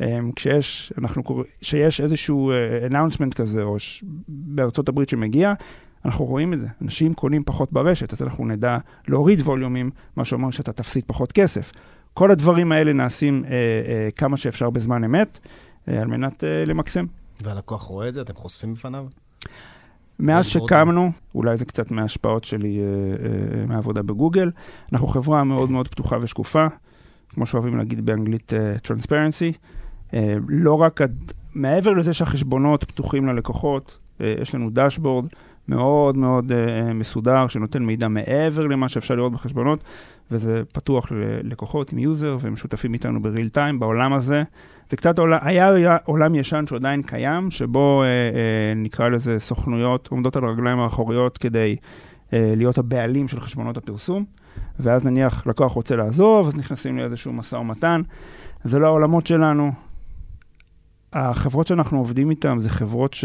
אה, 0.00 0.18
כשיש, 0.36 0.92
אנחנו 0.98 1.22
כשיש 1.60 2.00
איזשהו 2.00 2.50
אה, 2.50 2.86
announcement 2.90 3.34
כזה, 3.34 3.62
או 3.62 3.78
ש... 3.78 4.04
בארצות 4.28 4.88
הברית 4.88 5.08
שמגיע, 5.08 5.54
אנחנו 6.04 6.24
רואים 6.24 6.52
את 6.52 6.60
זה. 6.60 6.66
אנשים 6.82 7.14
קונים 7.14 7.42
פחות 7.42 7.72
ברשת, 7.72 8.12
אז 8.12 8.22
אנחנו 8.22 8.46
נדע 8.46 8.78
להוריד 9.08 9.40
ווליומים, 9.40 9.90
מה 10.16 10.24
שאומר 10.24 10.50
שאתה 10.50 10.72
תפסיד 10.72 11.04
פחות 11.06 11.32
כסף. 11.32 11.72
כל 12.14 12.30
הדברים 12.30 12.72
האלה 12.72 12.92
נעשים 12.92 13.44
אה, 13.44 13.50
אה, 13.50 14.08
כמה 14.16 14.36
שאפשר 14.36 14.70
בזמן 14.70 15.04
אמת, 15.04 15.38
אה, 15.88 16.00
על 16.00 16.06
מנת 16.06 16.44
אה, 16.44 16.64
למקסם. 16.64 17.06
והלקוח 17.42 17.82
רואה 17.82 18.08
את 18.08 18.14
זה? 18.14 18.20
אתם 18.20 18.34
חושפים 18.34 18.74
בפניו? 18.74 19.06
מאז 20.18 20.46
שקמנו, 20.46 21.12
אולי 21.34 21.56
זה 21.56 21.64
קצת 21.64 21.90
מההשפעות 21.90 22.44
שלי 22.44 22.78
אה, 22.78 22.84
אה, 22.84 23.66
מהעבודה 23.66 24.02
בגוגל, 24.02 24.50
אנחנו 24.92 25.06
חברה 25.06 25.44
מאוד 25.44 25.70
מאוד 25.70 25.88
פתוחה 25.88 26.16
ושקופה, 26.20 26.66
כמו 27.28 27.46
שאוהבים 27.46 27.76
להגיד 27.76 28.06
באנגלית 28.06 28.52
uh, 28.52 28.86
Transparency. 28.86 29.56
Uh, 30.10 30.14
לא 30.48 30.80
רק, 30.80 31.00
עד, 31.00 31.32
מעבר 31.54 31.92
לזה 31.92 32.14
שהחשבונות 32.14 32.84
פתוחים 32.84 33.26
ללקוחות, 33.26 33.98
אה, 34.18 34.22
יש 34.42 34.54
לנו 34.54 34.70
דשבורד, 34.72 35.26
מאוד 35.68 36.16
מאוד 36.16 36.52
אה, 36.52 36.92
מסודר, 36.92 37.46
שנותן 37.46 37.82
מידע 37.82 38.08
מעבר 38.08 38.66
למה 38.66 38.88
שאפשר 38.88 39.14
לראות 39.14 39.32
בחשבונות, 39.32 39.84
וזה 40.30 40.62
פתוח 40.72 41.12
ללקוחות 41.12 41.92
עם 41.92 41.98
user, 41.98 42.36
והם 42.40 42.56
שותפים 42.56 42.94
איתנו 42.94 43.22
ב-real 43.22 43.48
time 43.48 43.80
בעולם 43.80 44.12
הזה. 44.12 44.42
זה 44.90 44.96
קצת 44.96 45.18
עולם, 45.18 45.38
היה, 45.42 45.68
היה 45.68 45.96
עולם 46.04 46.34
ישן 46.34 46.64
שעדיין 46.66 47.02
קיים, 47.02 47.50
שבו 47.50 48.02
uh, 48.02 48.04
uh, 48.04 48.78
נקרא 48.78 49.08
לזה 49.08 49.40
סוכנויות 49.40 50.08
עומדות 50.10 50.36
על 50.36 50.44
הרגליים 50.44 50.78
האחוריות 50.78 51.38
כדי 51.38 51.76
uh, 51.80 52.32
להיות 52.32 52.78
הבעלים 52.78 53.28
של 53.28 53.40
חשבונות 53.40 53.76
הפרסום, 53.76 54.24
ואז 54.80 55.06
נניח 55.06 55.46
לקוח 55.46 55.72
רוצה 55.72 55.96
לעזוב, 55.96 56.46
אז 56.46 56.56
נכנסים 56.56 56.98
לאיזשהו 56.98 57.32
משא 57.32 57.56
ומתן. 57.56 58.02
זה 58.64 58.78
לא 58.78 58.86
העולמות 58.86 59.26
שלנו. 59.26 59.72
החברות 61.14 61.66
שאנחנו 61.66 61.98
עובדים 61.98 62.30
איתן 62.30 62.58
זה 62.58 62.70
חברות 62.70 63.16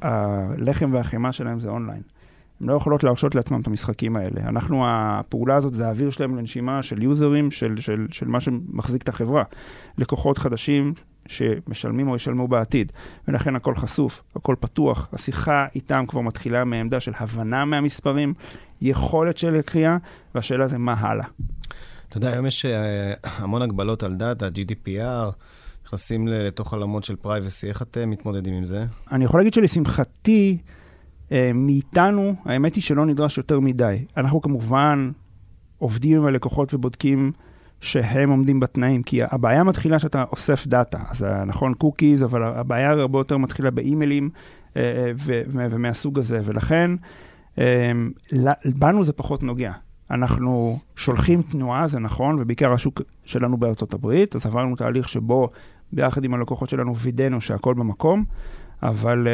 שהלחם 0.00 0.92
והחימה 0.92 1.32
שלהן 1.32 1.60
זה 1.60 1.68
אונליין. 1.68 2.02
הן 2.60 2.66
לא 2.68 2.74
יכולות 2.74 3.04
להרשות 3.04 3.34
לעצמן 3.34 3.60
את 3.60 3.66
המשחקים 3.66 4.16
האלה. 4.16 4.40
אנחנו, 4.48 4.84
הפעולה 4.86 5.54
הזאת 5.54 5.74
זה 5.74 5.86
האוויר 5.86 6.10
שלהם 6.10 6.36
לנשימה 6.36 6.82
של 6.82 7.02
יוזרים, 7.02 7.50
של, 7.50 7.76
של, 7.80 8.06
של 8.10 8.28
מה 8.28 8.40
שמחזיק 8.40 9.02
את 9.02 9.08
החברה. 9.08 9.42
לקוחות 9.98 10.38
חדשים 10.38 10.92
שמשלמים 11.26 12.08
או 12.08 12.16
ישלמו 12.16 12.48
בעתיד. 12.48 12.92
ולכן 13.28 13.56
הכל 13.56 13.74
חשוף, 13.74 14.22
הכל 14.36 14.54
פתוח. 14.60 15.08
השיחה 15.12 15.66
איתם 15.74 16.04
כבר 16.08 16.20
מתחילה 16.20 16.64
מעמדה 16.64 17.00
של 17.00 17.12
הבנה 17.18 17.64
מהמספרים, 17.64 18.34
יכולת 18.82 19.38
של 19.38 19.60
קריאה, 19.62 19.96
והשאלה 20.34 20.68
זה 20.68 20.78
מה 20.78 20.92
הלאה. 20.92 21.26
אתה 22.08 22.16
יודע, 22.16 22.32
היום 22.32 22.46
יש 22.46 22.66
אה, 22.66 23.14
המון 23.24 23.62
הגבלות 23.62 24.02
על 24.02 24.14
דאטה, 24.14 24.48
GDPR, 24.48 25.30
נכנסים 25.90 26.28
לתוך 26.28 26.72
עולמות 26.72 27.04
של 27.04 27.16
privacy. 27.16 27.68
איך 27.68 27.82
אתם 27.82 28.10
מתמודדים 28.10 28.54
עם 28.54 28.64
זה? 28.64 28.86
אני 29.12 29.24
יכול 29.24 29.40
להגיד 29.40 29.54
שלשמחתי, 29.54 30.58
אה, 31.32 31.50
מאיתנו, 31.54 32.34
האמת 32.44 32.74
היא 32.74 32.82
שלא 32.82 33.06
נדרש 33.06 33.38
יותר 33.38 33.60
מדי. 33.60 34.04
אנחנו 34.16 34.40
כמובן 34.40 35.10
עובדים 35.78 36.18
עם 36.18 36.26
הלקוחות 36.26 36.74
ובודקים 36.74 37.32
שהם 37.80 38.30
עומדים 38.30 38.60
בתנאים, 38.60 39.02
כי 39.02 39.20
הבעיה 39.22 39.64
מתחילה 39.64 39.98
שאתה 39.98 40.24
אוסף 40.32 40.66
דאטה. 40.66 40.98
אז 41.10 41.26
נכון 41.46 41.74
קוקיז, 41.74 42.24
אבל 42.24 42.42
הבעיה 42.42 42.90
הרבה 42.90 43.18
יותר 43.18 43.36
מתחילה 43.36 43.70
באימיילים 43.70 44.30
אה, 44.76 45.12
ומהסוג 45.46 46.18
הזה, 46.18 46.40
ולכן 46.44 46.90
בנו 48.64 49.04
זה 49.04 49.12
פחות 49.12 49.42
נוגע. 49.42 49.72
אנחנו 50.10 50.78
שולחים 50.96 51.42
תנועה, 51.42 51.88
זה 51.88 51.98
נכון, 51.98 52.36
ובעיקר 52.40 52.72
השוק 52.72 53.02
שלנו 53.24 53.56
בארצות 53.56 53.94
הברית, 53.94 54.36
אז 54.36 54.46
עברנו 54.46 54.76
תהליך 54.76 55.08
שבו 55.08 55.48
ביחד 55.92 56.24
עם 56.24 56.34
הלקוחות 56.34 56.68
שלנו 56.68 56.96
וידאנו 56.96 57.40
שהכל 57.40 57.74
במקום, 57.74 58.24
אבל 58.82 59.28
אה, 59.28 59.32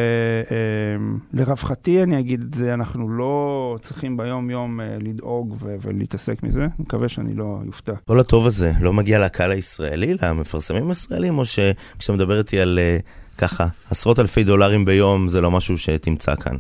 אה, 0.56 1.16
לרווחתי, 1.32 2.02
אני 2.02 2.20
אגיד 2.20 2.42
את 2.42 2.54
זה, 2.54 2.74
אנחנו 2.74 3.08
לא 3.08 3.76
צריכים 3.82 4.16
ביום-יום 4.16 4.80
אה, 4.80 4.96
לדאוג 5.00 5.56
ו- 5.60 5.76
ולהתעסק 5.82 6.42
מזה, 6.42 6.66
מקווה 6.78 7.08
שאני 7.08 7.34
לא 7.34 7.58
אופתע. 7.66 7.92
כל 8.08 8.20
הטוב 8.20 8.46
הזה 8.46 8.72
לא 8.80 8.92
מגיע 8.92 9.24
לקהל 9.24 9.50
הישראלי, 9.50 10.16
למפרסמים 10.22 10.88
הישראלים, 10.88 11.38
או 11.38 11.44
שכשאתה 11.44 12.12
מדבר 12.12 12.38
איתי 12.38 12.60
על 12.60 12.78
אה, 12.78 12.98
ככה 13.38 13.66
עשרות 13.90 14.18
אלפי 14.18 14.44
דולרים 14.44 14.84
ביום, 14.84 15.28
זה 15.28 15.40
לא 15.40 15.50
משהו 15.50 15.78
שתמצא 15.78 16.34
כאן? 16.34 16.56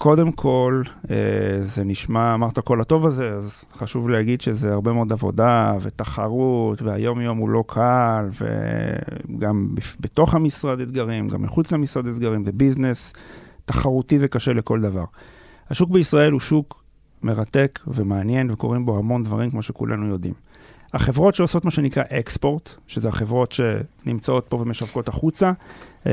קודם 0.00 0.32
כל, 0.32 0.82
אה, 1.10 1.16
זה 1.60 1.84
נשמע, 1.84 2.34
אמרת 2.34 2.58
כל 2.58 2.80
הטוב 2.80 3.06
הזה, 3.06 3.32
אז 3.32 3.64
חשוב 3.74 4.08
להגיד 4.08 4.40
שזה 4.40 4.72
הרבה 4.72 4.92
מאוד 4.92 5.12
עבודה 5.12 5.74
ותחרות, 5.80 6.82
והיום-יום 6.82 7.38
הוא 7.38 7.48
לא 7.48 7.64
קל, 7.66 8.28
וגם 9.28 9.74
בתוך 10.00 10.34
המשרד 10.34 10.80
אתגרים, 10.80 11.28
גם 11.28 11.42
מחוץ 11.42 11.72
למשרד 11.72 12.06
אתגרים, 12.06 12.44
זה 12.44 12.52
ביזנס 12.52 13.12
תחרותי 13.64 14.18
וקשה 14.20 14.52
לכל 14.52 14.80
דבר. 14.80 15.04
השוק 15.70 15.90
בישראל 15.90 16.32
הוא 16.32 16.40
שוק 16.40 16.84
מרתק 17.22 17.78
ומעניין, 17.86 18.50
וקורים 18.50 18.86
בו 18.86 18.98
המון 18.98 19.22
דברים, 19.22 19.50
כמו 19.50 19.62
שכולנו 19.62 20.06
יודעים. 20.06 20.34
החברות 20.94 21.34
שעושות 21.34 21.64
מה 21.64 21.70
שנקרא 21.70 22.02
אקספורט, 22.10 22.70
שזה 22.86 23.08
החברות 23.08 23.52
שנמצאות 23.52 24.46
פה 24.48 24.56
ומשווקות 24.56 25.08
החוצה, 25.08 25.52
אה, 26.06 26.12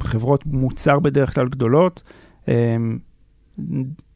חברות 0.00 0.46
מוצר 0.46 0.98
בדרך 0.98 1.34
כלל 1.34 1.48
גדולות, 1.48 2.02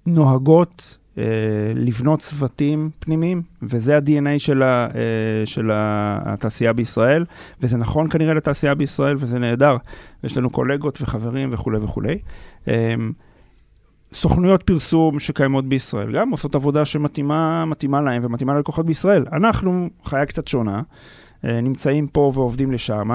נוהגות 0.06 0.99
אה, 1.18 1.73
לבנות 1.75 2.20
צוותים 2.20 2.90
פנימיים, 2.99 3.42
וזה 3.62 3.97
ה-DNA 3.97 4.38
של, 4.38 4.62
ה, 4.62 4.87
אה, 4.94 5.47
של 5.47 5.70
התעשייה 5.73 6.73
בישראל, 6.73 7.25
וזה 7.61 7.76
נכון 7.76 8.08
כנראה 8.08 8.35
לתעשייה 8.35 8.75
בישראל, 8.75 9.16
וזה 9.18 9.38
נהדר. 9.38 9.76
יש 10.25 10.37
לנו 10.37 10.50
קולגות 10.50 11.02
וחברים 11.02 11.49
וכולי 11.52 11.78
וכולי. 11.78 12.18
אמ, 12.68 13.12
סוכנויות 14.12 14.62
פרסום 14.62 15.18
שקיימות 15.18 15.68
בישראל 15.68 16.12
גם 16.12 16.30
עושות 16.30 16.54
עבודה 16.54 16.85
שמתאימה 16.85 17.64
להם 18.04 18.25
ומתאימה 18.25 18.54
ללקוחות 18.54 18.87
בישראל. 18.87 19.25
אנחנו, 19.32 19.88
חיה 20.04 20.26
קצת 20.26 20.49
שונה, 20.49 20.82
אה, 21.44 21.61
נמצאים 21.61 22.06
פה 22.06 22.32
ועובדים 22.35 22.73
לשם. 22.73 23.11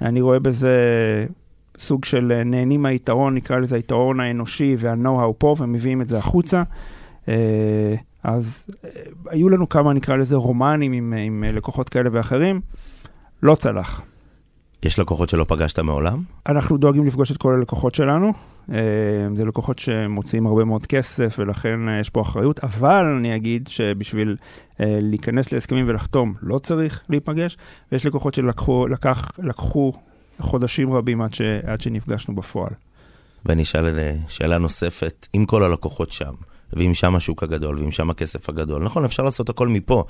אני 0.00 0.20
רואה 0.20 0.38
בזה 0.38 0.76
סוג 1.78 2.04
של 2.04 2.32
אה, 2.32 2.44
נהנים 2.44 2.82
מהיתרון, 2.82 3.34
נקרא 3.34 3.58
לזה 3.58 3.76
היתרון 3.76 4.20
האנושי 4.20 4.76
וה-know-how 4.78 5.32
פה, 5.38 5.54
ומביאים 5.58 6.02
את 6.02 6.08
זה 6.08 6.18
החוצה. 6.18 6.62
אה, 7.28 7.94
אז 8.22 8.62
אה, 8.84 8.90
היו 9.30 9.48
לנו 9.48 9.68
כמה, 9.68 9.92
נקרא 9.92 10.16
לזה, 10.16 10.36
רומנים 10.36 10.92
עם, 10.92 11.14
עם 11.26 11.44
לקוחות 11.52 11.88
כאלה 11.88 12.10
ואחרים, 12.12 12.60
לא 13.42 13.54
צלח. 13.54 14.02
יש 14.82 14.98
לקוחות 14.98 15.28
שלא 15.28 15.44
פגשת 15.48 15.78
מעולם? 15.78 16.22
אנחנו 16.48 16.76
דואגים 16.76 17.06
לפגוש 17.06 17.32
את 17.32 17.36
כל 17.36 17.52
הלקוחות 17.52 17.94
שלנו. 17.94 18.32
זה 19.34 19.44
לקוחות 19.46 19.78
שמוציאים 19.78 20.46
הרבה 20.46 20.64
מאוד 20.64 20.86
כסף, 20.86 21.36
ולכן 21.38 21.80
יש 22.00 22.10
פה 22.10 22.20
אחריות, 22.20 22.64
אבל 22.64 23.16
אני 23.18 23.36
אגיד 23.36 23.68
שבשביל 23.68 24.36
להיכנס 24.80 25.52
להסכמים 25.52 25.88
ולחתום 25.88 26.34
לא 26.42 26.58
צריך 26.58 27.02
להיפגש, 27.08 27.56
ויש 27.92 28.06
לקוחות 28.06 28.34
שלקחו 28.34 28.86
לקח, 28.86 29.30
לקחו 29.38 29.92
חודשים 30.40 30.92
רבים 30.92 31.22
עד, 31.22 31.34
ש, 31.34 31.40
עד 31.66 31.80
שנפגשנו 31.80 32.34
בפועל. 32.34 32.72
ואני 33.46 33.62
אשאל 33.62 33.98
שאלה 34.28 34.58
נוספת, 34.58 35.26
עם 35.32 35.46
כל 35.46 35.64
הלקוחות 35.64 36.12
שם, 36.12 36.32
ועם 36.72 36.94
שם 36.94 37.16
השוק 37.16 37.42
הגדול, 37.42 37.78
ועם 37.78 37.92
שם 37.92 38.10
הכסף 38.10 38.48
הגדול, 38.48 38.82
נכון, 38.82 39.04
אפשר 39.04 39.22
לעשות 39.22 39.48
הכל 39.48 39.68
מפה, 39.68 40.04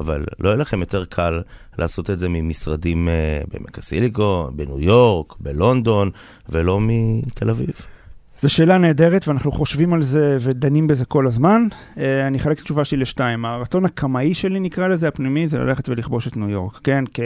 אבל 0.00 0.24
לא 0.38 0.48
יהיה 0.48 0.56
לכם 0.56 0.80
יותר 0.80 1.04
קל 1.04 1.42
לעשות 1.78 2.10
את 2.10 2.18
זה 2.18 2.28
ממשרדים 2.28 3.08
uh, 3.08 3.50
בעמק 3.52 3.78
הסיליקו, 3.78 4.50
בניו 4.56 4.80
יורק, 4.80 5.34
בלונדון, 5.40 6.10
ולא 6.48 6.78
מתל 6.80 7.50
אביב. 7.50 7.86
זו 8.42 8.54
שאלה 8.54 8.78
נהדרת, 8.78 9.28
ואנחנו 9.28 9.52
חושבים 9.52 9.92
על 9.92 10.02
זה 10.02 10.36
ודנים 10.40 10.86
בזה 10.86 11.04
כל 11.04 11.26
הזמן. 11.26 11.66
Uh, 11.94 11.98
אני 12.26 12.38
אחלק 12.38 12.54
את 12.54 12.60
התשובה 12.60 12.84
שלי 12.84 12.98
לשתיים. 12.98 13.44
הרצון 13.44 13.84
הקמאי 13.84 14.34
שלי, 14.34 14.60
נקרא 14.60 14.88
לזה, 14.88 15.08
הפנימי, 15.08 15.48
זה 15.48 15.58
ללכת 15.58 15.88
ולכבוש 15.88 16.28
את 16.28 16.36
ניו 16.36 16.50
יורק. 16.50 16.80
כן, 16.84 17.04
כי 17.06 17.22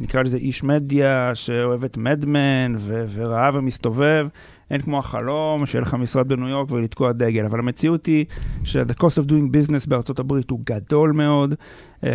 נקרא 0.00 0.22
לזה 0.22 0.36
איש 0.36 0.64
מדיה 0.64 1.30
שאוהב 1.34 1.84
את 1.84 1.96
מדמן 1.96 2.74
ו- 2.78 3.04
ורעב 3.14 3.54
ומסתובב. 3.54 4.26
אין 4.70 4.80
כמו 4.80 4.98
החלום 4.98 5.66
שיהיה 5.66 5.82
לך 5.82 5.94
משרד 5.94 6.28
בניו 6.28 6.48
יורק 6.48 6.70
ולתקוע 6.70 7.12
דגל, 7.12 7.44
אבל 7.44 7.58
המציאות 7.58 8.06
היא 8.06 8.24
ש-the 8.64 8.94
cost 9.00 9.24
of 9.24 9.28
doing 9.28 9.52
business 9.52 9.88
בארצות 9.88 10.18
הברית 10.18 10.50
הוא 10.50 10.60
גדול 10.64 11.12
מאוד. 11.12 11.54
אה, 12.00 12.06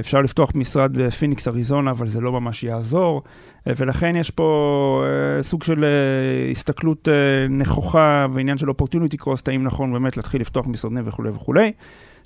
אפשר 0.00 0.22
לפתוח 0.22 0.50
משרד 0.54 0.98
בפיניקס, 0.98 1.48
אריזונה, 1.48 1.90
אבל 1.90 2.08
זה 2.08 2.20
לא 2.20 2.32
ממש 2.32 2.64
יעזור. 2.64 3.22
אה, 3.66 3.72
ולכן 3.76 4.16
יש 4.16 4.30
פה 4.30 5.02
אה, 5.40 5.42
סוג 5.42 5.62
של 5.62 5.84
אה, 5.84 6.50
הסתכלות 6.50 7.08
נכוחה 7.50 8.26
ועניין 8.32 8.58
של 8.58 8.68
opportunity 8.68 9.16
cost, 9.16 9.48
האם 9.48 9.64
נכון 9.64 9.92
באמת 9.92 10.16
להתחיל 10.16 10.40
לפתוח 10.40 10.66
משרדים 10.66 11.02
וכולי 11.04 11.30
וכולי. 11.30 11.72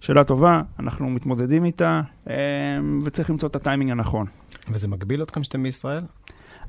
שאלה 0.01 0.25
טובה, 0.25 0.63
אנחנו 0.79 1.11
מתמודדים 1.11 1.65
איתה, 1.65 2.01
וצריך 3.05 3.31
למצוא 3.31 3.49
את 3.49 3.57
הטיימינג 3.57 3.91
הנכון. 3.91 4.27
וזה 4.69 4.89
מגביל 4.89 5.23
אתכם 5.23 5.43
שאתם 5.43 5.63
בישראל? 5.63 6.03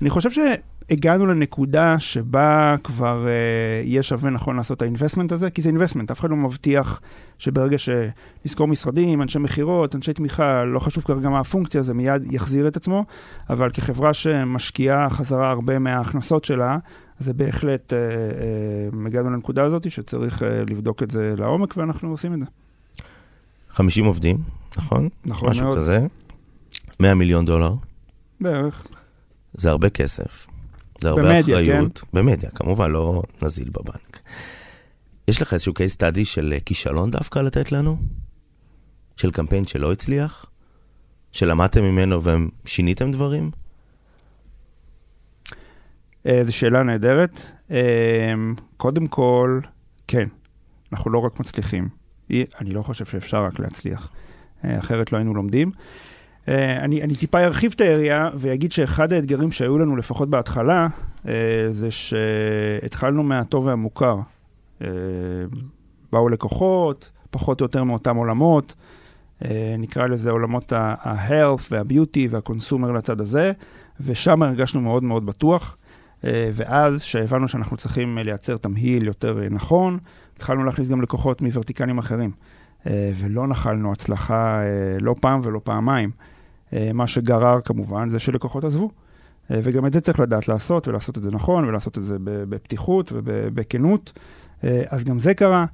אני 0.02 0.10
חושב 0.10 0.30
שהגענו 0.32 1.26
לנקודה 1.26 2.00
שבה 2.00 2.76
כבר 2.84 3.26
אה, 3.26 3.88
יהיה 3.88 4.04
שווה 4.04 4.30
נכון 4.30 4.56
לעשות 4.56 4.78
את 4.78 4.82
ה-investment 4.82 5.32
הזה, 5.32 5.50
כי 5.50 5.62
זה 5.62 5.70
investment, 5.70 6.12
אף 6.12 6.20
אחד 6.20 6.30
לא 6.30 6.36
מבטיח 6.36 7.02
שברגע 7.40 7.78
שנזכור 7.78 8.68
משרדים, 8.68 9.22
אנשי 9.22 9.40
מכירות, 9.40 9.96
אנשי 9.96 10.14
תמיכה, 10.14 10.64
לא 10.64 10.80
חשוב 10.80 11.04
כרגע 11.04 11.30
מה 11.30 11.40
הפונקציה, 11.40 11.82
זה 11.82 11.94
מיד 11.94 12.34
יחזיר 12.34 12.68
את 12.68 12.78
עצמו, 12.78 13.06
אבל 13.50 13.70
כחברה 13.70 14.14
שמשקיעה 14.14 15.10
חזרה 15.10 15.50
הרבה 15.50 15.80
מההכנסות 15.80 16.46
שלה, 16.46 16.78
זה 17.20 17.34
בהחלט 17.34 17.94
uh, 17.94 17.96
uh, 18.96 19.08
הגענו 19.08 19.30
לנקודה 19.30 19.64
הזאת 19.64 19.92
שצריך 19.92 20.42
uh, 20.42 20.46
לבדוק 20.70 21.04
את 21.04 21.12
זה 21.12 21.34
לעומק, 21.38 21.78
ואנחנו 21.78 22.10
עושים 22.10 22.34
את 22.34 22.40
זה. 22.40 22.46
50 23.70 24.06
עובדים, 24.06 24.38
נכון? 24.78 25.10
נכון 25.26 25.50
משהו 25.50 25.66
מאוד. 25.66 25.78
משהו 25.78 25.86
כזה. 25.86 26.08
100 27.00 27.16
מיליון 27.16 27.46
דולר. 27.46 27.74
בערך. 28.42 28.88
זה 29.58 29.70
הרבה 29.70 29.90
כסף, 29.90 30.48
זה 31.02 31.10
הרבה 31.10 31.22
במדיה, 31.22 31.56
אחריות. 31.56 31.98
כן? 31.98 32.08
במדיה, 32.14 32.50
כמובן, 32.50 32.92
לא 32.92 33.24
נזיל 33.42 33.70
בבנק. 33.70 34.20
יש 35.28 35.42
לך 35.42 35.54
איזשהו 35.54 35.74
case 35.74 35.98
study 35.98 36.26
של 36.26 36.54
אה, 36.54 36.60
כישלון 36.60 37.12
דווקא 37.12 37.40
לתת 37.40 37.72
לנו? 37.72 37.98
של 39.16 39.32
קמפיין 39.32 39.68
שלא 39.68 39.92
הצליח? 39.92 40.46
שלמדתם 41.32 41.84
ממנו 41.84 42.20
ושיניתם 42.24 43.12
דברים? 43.12 43.52
אה, 46.26 46.42
זו 46.46 46.56
שאלה 46.56 46.84
נהדרת. 46.84 47.42
אה, 47.72 48.34
קודם 48.78 49.08
כל, 49.08 49.60
כן, 50.08 50.28
אנחנו 50.92 51.12
לא 51.12 51.20
רק 51.20 51.40
מצליחים. 51.40 51.90
אני 52.32 52.70
לא 52.70 52.82
חושב 52.82 53.06
שאפשר 53.06 53.46
רק 53.46 53.60
להצליח, 53.60 54.10
אחרת 54.64 55.12
לא 55.12 55.18
היינו 55.18 55.34
לומדים. 55.34 55.72
אני, 56.48 57.02
אני 57.02 57.16
טיפה 57.16 57.40
ארחיב 57.40 57.72
את 57.76 57.82
היריעה 57.82 58.30
ואגיד 58.36 58.72
שאחד 58.72 59.14
האתגרים 59.14 59.52
שהיו 59.52 59.80
לנו, 59.80 59.96
לפחות 59.96 60.30
בהתחלה, 60.30 60.88
זה 61.70 61.92
שהתחלנו 61.92 63.24
מהטוב 63.24 63.66
והמוכר. 63.66 64.18
באו 66.12 66.30
לקוחות, 66.30 67.12
פחות 67.30 67.62
או 67.62 67.66
יותר 67.66 67.84
מאותם 67.84 68.16
עולמות, 68.16 68.76
נקרא 69.78 70.06
לזה 70.06 70.32
עולמות 70.32 70.74
ה-health 70.74 71.68
וה-beauty 71.72 72.28
וה-consumer 72.30 72.92
לצד 72.92 73.22
הזה, 73.22 73.52
ושם 74.02 74.44
הרגשנו 74.44 74.82
מאוד 74.82 75.04
מאוד 75.04 75.26
בטוח. 75.26 75.78
אה, 76.26 76.50
ואז, 76.54 77.02
כשהבנו 77.02 77.48
שאנחנו 77.48 77.78
צריכים 77.78 78.18
לייצר 78.18 78.58
תמהיל 78.58 79.08
יותר 79.08 79.44
אה, 79.44 79.50
נכון, 79.50 79.98
התחלנו 80.36 80.64
להכניס 80.64 80.90
גם 80.90 81.02
לקוחות 81.02 81.42
מוורטיקלים 81.42 81.98
אחרים. 81.98 82.32
אה, 82.88 83.12
ולא 83.16 83.48
נחלנו 83.48 83.92
הצלחה 83.92 84.62
לא 85.02 85.16
פעם 85.22 85.40
ולא 85.44 85.62
פעמיים. 85.64 86.12
מה 86.94 87.08
שגרר 87.08 87.62
כמובן 87.62 88.10
זה 88.10 88.20
שלקוחות 88.20 88.64
עזבו. 88.64 88.90
וגם 89.50 89.86
את 89.86 89.94
זה 89.94 90.02
צריך 90.02 90.20
לדעת 90.20 90.48
לעשות, 90.48 90.88
ולעשות 90.88 91.18
את 91.18 91.24
זה 91.24 91.32
נכון, 91.32 91.66
ולעשות 91.66 91.98
את 91.98 92.04
זה 92.04 92.18
בפתיחות 92.22 93.12
ובכנות. 93.16 94.20
אז 94.64 95.04
גם 95.04 95.20
זה 95.20 95.34
קרה, 95.34 95.66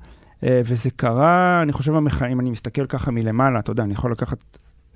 וזה 0.43 0.89
קרה, 0.95 1.61
אני 1.61 1.71
חושב, 1.71 1.93
אם 2.31 2.39
אני 2.39 2.49
מסתכל 2.49 2.85
ככה 2.85 3.11
מלמעלה, 3.11 3.59
אתה 3.59 3.71
יודע, 3.71 3.83
אני 3.83 3.93
יכול 3.93 4.11
לקחת 4.11 4.37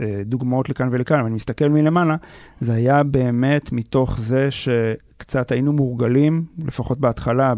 אה, 0.01 0.21
דוגמאות 0.25 0.69
לכאן 0.69 0.89
ולכאן, 0.91 1.17
אבל 1.17 1.25
אני 1.25 1.35
מסתכל 1.35 1.69
מלמעלה, 1.69 2.15
זה 2.61 2.73
היה 2.73 3.03
באמת 3.03 3.71
מתוך 3.71 4.19
זה 4.19 4.51
שקצת 4.51 5.51
היינו 5.51 5.73
מורגלים, 5.73 6.45
לפחות 6.65 6.99
בהתחלה, 6.99 7.53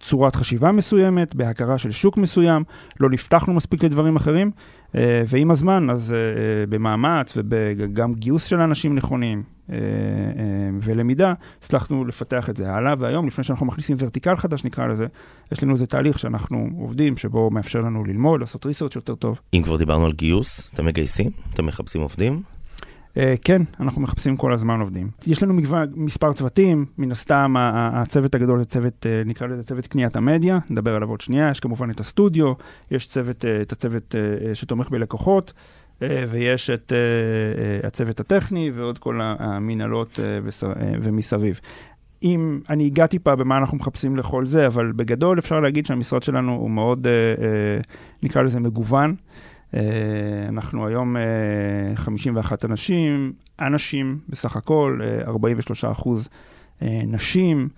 בצורת 0.00 0.34
אה, 0.34 0.38
חשיבה 0.40 0.72
מסוימת, 0.72 1.34
בהכרה 1.34 1.78
של 1.78 1.90
שוק 1.90 2.16
מסוים, 2.16 2.64
לא 3.00 3.10
נפתחנו 3.10 3.54
מספיק 3.54 3.84
לדברים 3.84 4.16
אחרים, 4.16 4.50
אה, 4.50 4.52
ועם 5.28 5.50
הזמן, 5.50 5.90
אז 5.90 6.14
במאמץ 6.68 7.36
וגם 7.36 8.14
גיוס 8.14 8.44
של 8.44 8.60
אנשים 8.60 8.94
נכונים, 8.94 9.42
אה, 9.72 9.76
אה, 9.76 10.70
ולמידה, 10.82 11.34
הצלחנו 11.58 12.04
לפתח 12.04 12.50
את 12.50 12.56
זה 12.56 12.72
הלאה, 12.72 12.94
והיום, 12.98 13.26
לפני 13.26 13.44
שאנחנו 13.44 13.66
מכניסים 13.66 13.96
ורטיקל 14.00 14.36
חדש, 14.36 14.64
נקרא 14.64 14.86
לזה, 14.86 15.06
יש 15.52 15.62
לנו 15.62 15.72
איזה 15.72 15.86
תהליך 15.86 16.18
שאנחנו 16.18 16.68
עובדים, 16.78 17.16
שבו 17.16 17.50
מאפשר 17.50 17.80
לנו 17.80 18.04
ללמוד, 18.04 18.40
לעשות 18.40 18.66
ריסרצ' 18.66 18.96
יותר 18.96 19.14
טוב. 19.14 19.40
אם 19.54 19.62
כבר 19.64 19.76
דיברנו 19.76 20.06
על 20.06 20.12
גיוס, 20.12 20.70
אתם 20.74 20.86
מגייסים? 20.86 21.30
אתם 21.54 21.66
מחפשים 21.66 22.00
עובדים? 22.00 22.42
Uh, 23.18 23.20
כן, 23.44 23.62
אנחנו 23.80 24.02
מחפשים 24.02 24.36
כל 24.36 24.52
הזמן 24.52 24.80
עובדים. 24.80 25.10
יש 25.26 25.42
לנו 25.42 25.54
מגוון, 25.54 25.88
מספר 25.94 26.32
צוותים, 26.32 26.86
מן 26.98 27.12
הסתם 27.12 27.54
הצוות 27.92 28.34
הגדול 28.34 28.58
זה 28.58 28.64
צוות, 28.64 29.06
uh, 29.06 29.28
נקרא 29.28 29.46
לזה 29.46 29.62
צוות 29.62 29.86
קניית 29.86 30.16
המדיה, 30.16 30.58
נדבר 30.70 30.96
עליו 30.96 31.10
עוד 31.10 31.20
שנייה, 31.20 31.50
יש 31.50 31.60
כמובן 31.60 31.90
את 31.90 32.00
הסטודיו, 32.00 32.52
יש 32.90 33.06
צוות, 33.06 33.44
uh, 33.44 33.62
את 33.62 33.72
הצוות 33.72 34.14
שתומך 34.54 34.90
בלקוחות, 34.90 35.52
אה, 36.02 36.24
ויש 36.28 36.70
את 36.70 36.92
אה, 36.92 36.98
אה, 36.98 37.86
הצוות 37.86 38.20
הטכני 38.20 38.70
ועוד 38.70 38.98
כל 38.98 39.20
המנהלות 39.22 40.20
ומסביב. 41.02 41.60
אם 42.22 42.60
אני 42.70 42.86
הגעתי 42.86 43.18
פה 43.18 43.36
במה 43.36 43.58
אנחנו 43.58 43.76
מחפשים 43.76 44.16
לכל 44.16 44.46
זה, 44.46 44.66
אבל 44.66 44.92
בגדול 44.92 45.38
אפשר 45.38 45.60
להגיד 45.60 45.86
שהמשרד 45.86 46.22
שלנו 46.22 46.52
הוא 46.52 46.70
מאוד, 46.70 47.06
נקרא 48.22 48.42
לזה 48.42 48.60
מגוון. 48.60 49.14
אנחנו 50.48 50.86
היום 50.86 51.16
51 51.94 52.64
אנשים, 52.64 53.32
אנשים 53.60 54.18
בסך 54.28 54.56
הכל, 54.56 55.00
43 55.26 55.84
אחוז 55.84 56.28
נשים. 56.82 57.68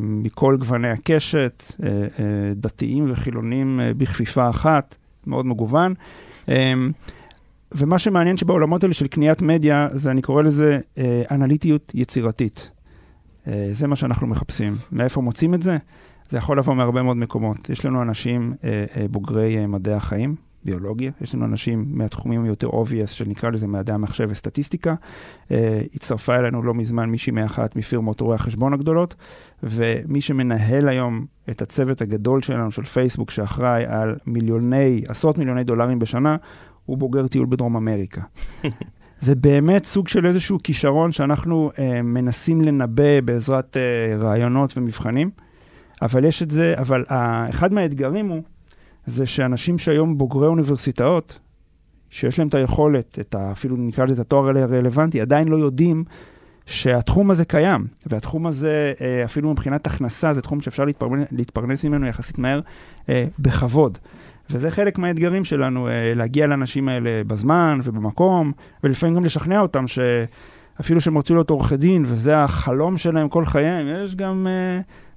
מכל 0.00 0.56
גווני 0.56 0.88
הקשת, 0.88 1.64
דתיים 2.56 3.12
וחילונים 3.12 3.80
בכפיפה 3.96 4.50
אחת, 4.50 4.96
מאוד 5.26 5.46
מגוון. 5.46 5.94
ומה 7.72 7.98
שמעניין 7.98 8.36
שבעולמות 8.36 8.82
האלה 8.82 8.94
של 8.94 9.06
קניית 9.06 9.42
מדיה, 9.42 9.88
זה 9.94 10.10
אני 10.10 10.22
קורא 10.22 10.42
לזה 10.42 10.78
אה, 10.98 11.22
אנליטיות 11.30 11.92
יצירתית. 11.94 12.70
אה, 13.46 13.68
זה 13.72 13.86
מה 13.86 13.96
שאנחנו 13.96 14.26
מחפשים. 14.26 14.74
מאיפה 14.92 15.20
מוצאים 15.20 15.54
את 15.54 15.62
זה? 15.62 15.76
זה 16.30 16.38
יכול 16.38 16.58
לבוא 16.58 16.74
מהרבה 16.74 17.02
מאוד 17.02 17.16
מקומות. 17.16 17.70
יש 17.70 17.84
לנו 17.84 18.02
אנשים 18.02 18.54
אה, 18.64 18.84
אה, 18.96 19.06
בוגרי 19.08 19.58
אה, 19.58 19.66
מדעי 19.66 19.94
החיים, 19.94 20.34
ביולוגיה, 20.64 21.10
יש 21.20 21.34
לנו 21.34 21.44
אנשים 21.44 21.84
מהתחומים 21.88 22.44
היותר 22.44 22.68
obvious, 22.68 23.06
שנקרא 23.06 23.50
לזה 23.50 23.66
מדעי 23.66 23.94
המחשב 23.94 24.28
וסטטיסטיקה. 24.30 24.94
אה, 25.50 25.82
הצטרפה 25.94 26.34
אלינו 26.34 26.62
לא 26.62 26.74
מזמן 26.74 27.10
מישהי 27.10 27.32
מאחת 27.32 27.76
מפירמות 27.76 28.20
רואי 28.20 28.34
החשבון 28.34 28.72
הגדולות, 28.72 29.14
ומי 29.62 30.20
שמנהל 30.20 30.88
היום 30.88 31.26
את 31.50 31.62
הצוות 31.62 32.00
הגדול 32.00 32.42
שלנו 32.42 32.70
של 32.70 32.84
פייסבוק, 32.84 33.30
שאחראי 33.30 33.84
על 33.86 34.16
מיליוני, 34.26 35.02
עשרות 35.08 35.38
מיליוני 35.38 35.64
דולרים 35.64 35.98
בשנה, 35.98 36.36
הוא 36.86 36.98
בוגר 36.98 37.26
טיול 37.28 37.46
בדרום 37.46 37.76
אמריקה. 37.76 38.20
זה 39.20 39.34
באמת 39.34 39.84
סוג 39.84 40.08
של 40.08 40.26
איזשהו 40.26 40.58
כישרון 40.62 41.12
שאנחנו 41.12 41.70
אה, 41.78 42.02
מנסים 42.02 42.60
לנבא 42.60 43.20
בעזרת 43.24 43.76
אה, 43.76 44.16
רעיונות 44.16 44.78
ומבחנים, 44.78 45.30
אבל 46.02 46.24
יש 46.24 46.42
את 46.42 46.50
זה, 46.50 46.74
אבל 46.78 47.04
אה, 47.10 47.48
אחד 47.48 47.72
מהאתגרים 47.72 48.28
הוא, 48.28 48.42
זה 49.10 49.26
שאנשים 49.26 49.78
שהיום 49.78 50.18
בוגרי 50.18 50.46
אוניברסיטאות, 50.46 51.38
שיש 52.10 52.38
להם 52.38 52.48
את 52.48 52.54
היכולת, 52.54 53.18
את 53.20 53.34
ה, 53.34 53.52
אפילו 53.52 53.76
נקרא 53.76 54.04
לזה 54.04 54.22
התואר 54.22 54.58
הרלוונטי, 54.58 55.20
עדיין 55.20 55.48
לא 55.48 55.56
יודעים 55.56 56.04
שהתחום 56.66 57.30
הזה 57.30 57.44
קיים, 57.44 57.86
והתחום 58.06 58.46
הזה, 58.46 58.92
אה, 59.00 59.24
אפילו 59.24 59.50
מבחינת 59.50 59.86
הכנסה, 59.86 60.34
זה 60.34 60.40
תחום 60.40 60.60
שאפשר 60.60 60.84
להתפרנס, 60.84 61.28
להתפרנס 61.32 61.84
ממנו 61.84 62.06
יחסית 62.06 62.38
מהר 62.38 62.60
אה, 63.08 63.26
בכבוד. 63.38 63.98
וזה 64.50 64.70
חלק 64.70 64.98
מהאתגרים 64.98 65.44
שלנו, 65.44 65.88
אה, 65.88 66.12
להגיע 66.14 66.46
לאנשים 66.46 66.88
האלה 66.88 67.24
בזמן 67.26 67.80
ובמקום, 67.84 68.52
ולפעמים 68.84 69.16
גם 69.16 69.24
לשכנע 69.24 69.60
אותם 69.60 69.84
שאפילו 69.86 71.00
שהם 71.00 71.14
רוצים 71.14 71.36
להיות 71.36 71.50
עורכי 71.50 71.76
דין, 71.76 72.02
וזה 72.06 72.38
החלום 72.38 72.96
שלהם 72.96 73.28
כל 73.28 73.44
חייהם, 73.44 74.04
יש 74.04 74.16
גם 74.16 74.46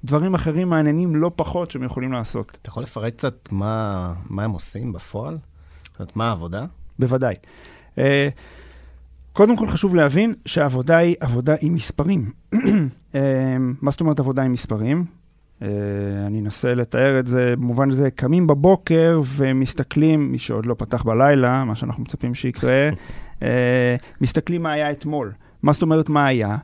דברים 0.05 0.33
אחרים 0.33 0.69
מעניינים 0.69 1.15
לא 1.15 1.31
פחות 1.35 1.71
שהם 1.71 1.83
יכולים 1.83 2.11
לעשות. 2.11 2.57
אתה 2.61 2.69
יכול 2.69 2.83
לפרט 2.83 3.13
קצת 3.13 3.49
מה, 3.51 4.13
מה 4.29 4.43
הם 4.43 4.51
עושים 4.51 4.93
בפועל? 4.93 5.37
זאת 5.83 5.99
אומרת, 5.99 6.15
מה 6.15 6.27
העבודה? 6.27 6.65
בוודאי. 6.99 7.35
קודם 9.33 9.57
כל 9.57 9.67
חשוב 9.67 9.95
להבין 9.95 10.33
שהעבודה 10.45 10.97
היא 10.97 11.15
עבודה 11.19 11.55
עם 11.61 11.73
מספרים. 11.73 12.31
אה, 13.15 13.57
מה 13.81 13.91
זאת 13.91 14.01
אומרת 14.01 14.19
עבודה 14.19 14.43
עם 14.43 14.51
מספרים? 14.51 15.05
Uh, 15.59 15.65
אני 16.27 16.39
אנסה 16.39 16.75
לתאר 16.75 17.19
את 17.19 17.27
זה 17.27 17.55
במובן 17.55 17.91
הזה, 17.91 18.11
קמים 18.11 18.47
בבוקר 18.47 19.21
ומסתכלים, 19.35 20.31
מי 20.31 20.39
שעוד 20.39 20.65
לא 20.65 20.75
פתח 20.77 21.03
בלילה, 21.03 21.63
מה 21.63 21.75
שאנחנו 21.75 22.03
מצפים 22.03 22.35
שיקרה, 22.35 22.89
uh, 23.39 23.43
מסתכלים 24.21 24.63
מה 24.63 24.71
היה 24.71 24.91
אתמול. 24.91 25.33
מה 25.63 25.73
זאת 25.73 25.81
אומרת 25.81 26.09
מה 26.09 26.25
היה? 26.25 26.57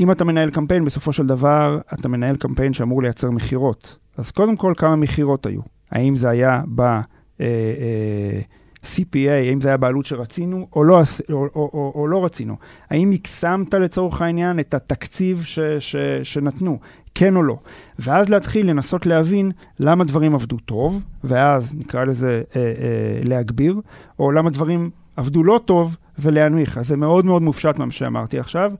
אם 0.00 0.10
אתה 0.10 0.24
מנהל 0.24 0.50
קמפיין, 0.50 0.84
בסופו 0.84 1.12
של 1.12 1.26
דבר 1.26 1.78
אתה 1.94 2.08
מנהל 2.08 2.36
קמפיין 2.36 2.72
שאמור 2.72 3.02
לייצר 3.02 3.30
מכירות. 3.30 3.96
אז 4.16 4.30
קודם 4.30 4.56
כל, 4.56 4.72
כמה 4.76 4.96
מכירות 4.96 5.46
היו? 5.46 5.60
האם 5.90 6.16
זה 6.16 6.28
היה 6.28 6.62
ב... 6.74 7.00
Uh, 7.38 7.42
uh, 7.42 8.60
CPA, 8.84 9.30
האם 9.30 9.60
זה 9.60 9.68
היה 9.68 9.76
בעלות 9.76 10.06
שרצינו 10.06 10.68
או 10.76 10.84
לא, 10.84 11.00
או, 11.32 11.34
או, 11.34 11.48
או, 11.54 11.92
או 11.94 12.06
לא 12.06 12.24
רצינו? 12.24 12.56
האם 12.90 13.10
הקסמת 13.14 13.74
לצורך 13.74 14.22
העניין 14.22 14.60
את 14.60 14.74
התקציב 14.74 15.42
ש, 15.44 15.58
ש, 15.78 15.96
שנתנו, 16.22 16.78
כן 17.14 17.36
או 17.36 17.42
לא? 17.42 17.58
ואז 17.98 18.28
להתחיל 18.28 18.70
לנסות 18.70 19.06
להבין 19.06 19.52
למה 19.80 20.04
דברים 20.04 20.34
עבדו 20.34 20.56
טוב, 20.56 21.02
ואז 21.24 21.74
נקרא 21.74 22.04
לזה 22.04 22.42
אה, 22.56 22.60
אה, 22.60 23.20
להגביר, 23.24 23.80
או 24.18 24.32
למה 24.32 24.50
דברים 24.50 24.90
עבדו 25.16 25.44
לא 25.44 25.60
טוב 25.64 25.96
ולהנמיך. 26.18 26.78
אז 26.78 26.88
זה 26.88 26.96
מאוד 26.96 27.26
מאוד 27.26 27.42
מופשט 27.42 27.78
מה 27.78 27.90
שאמרתי 27.90 28.38
עכשיו, 28.38 28.72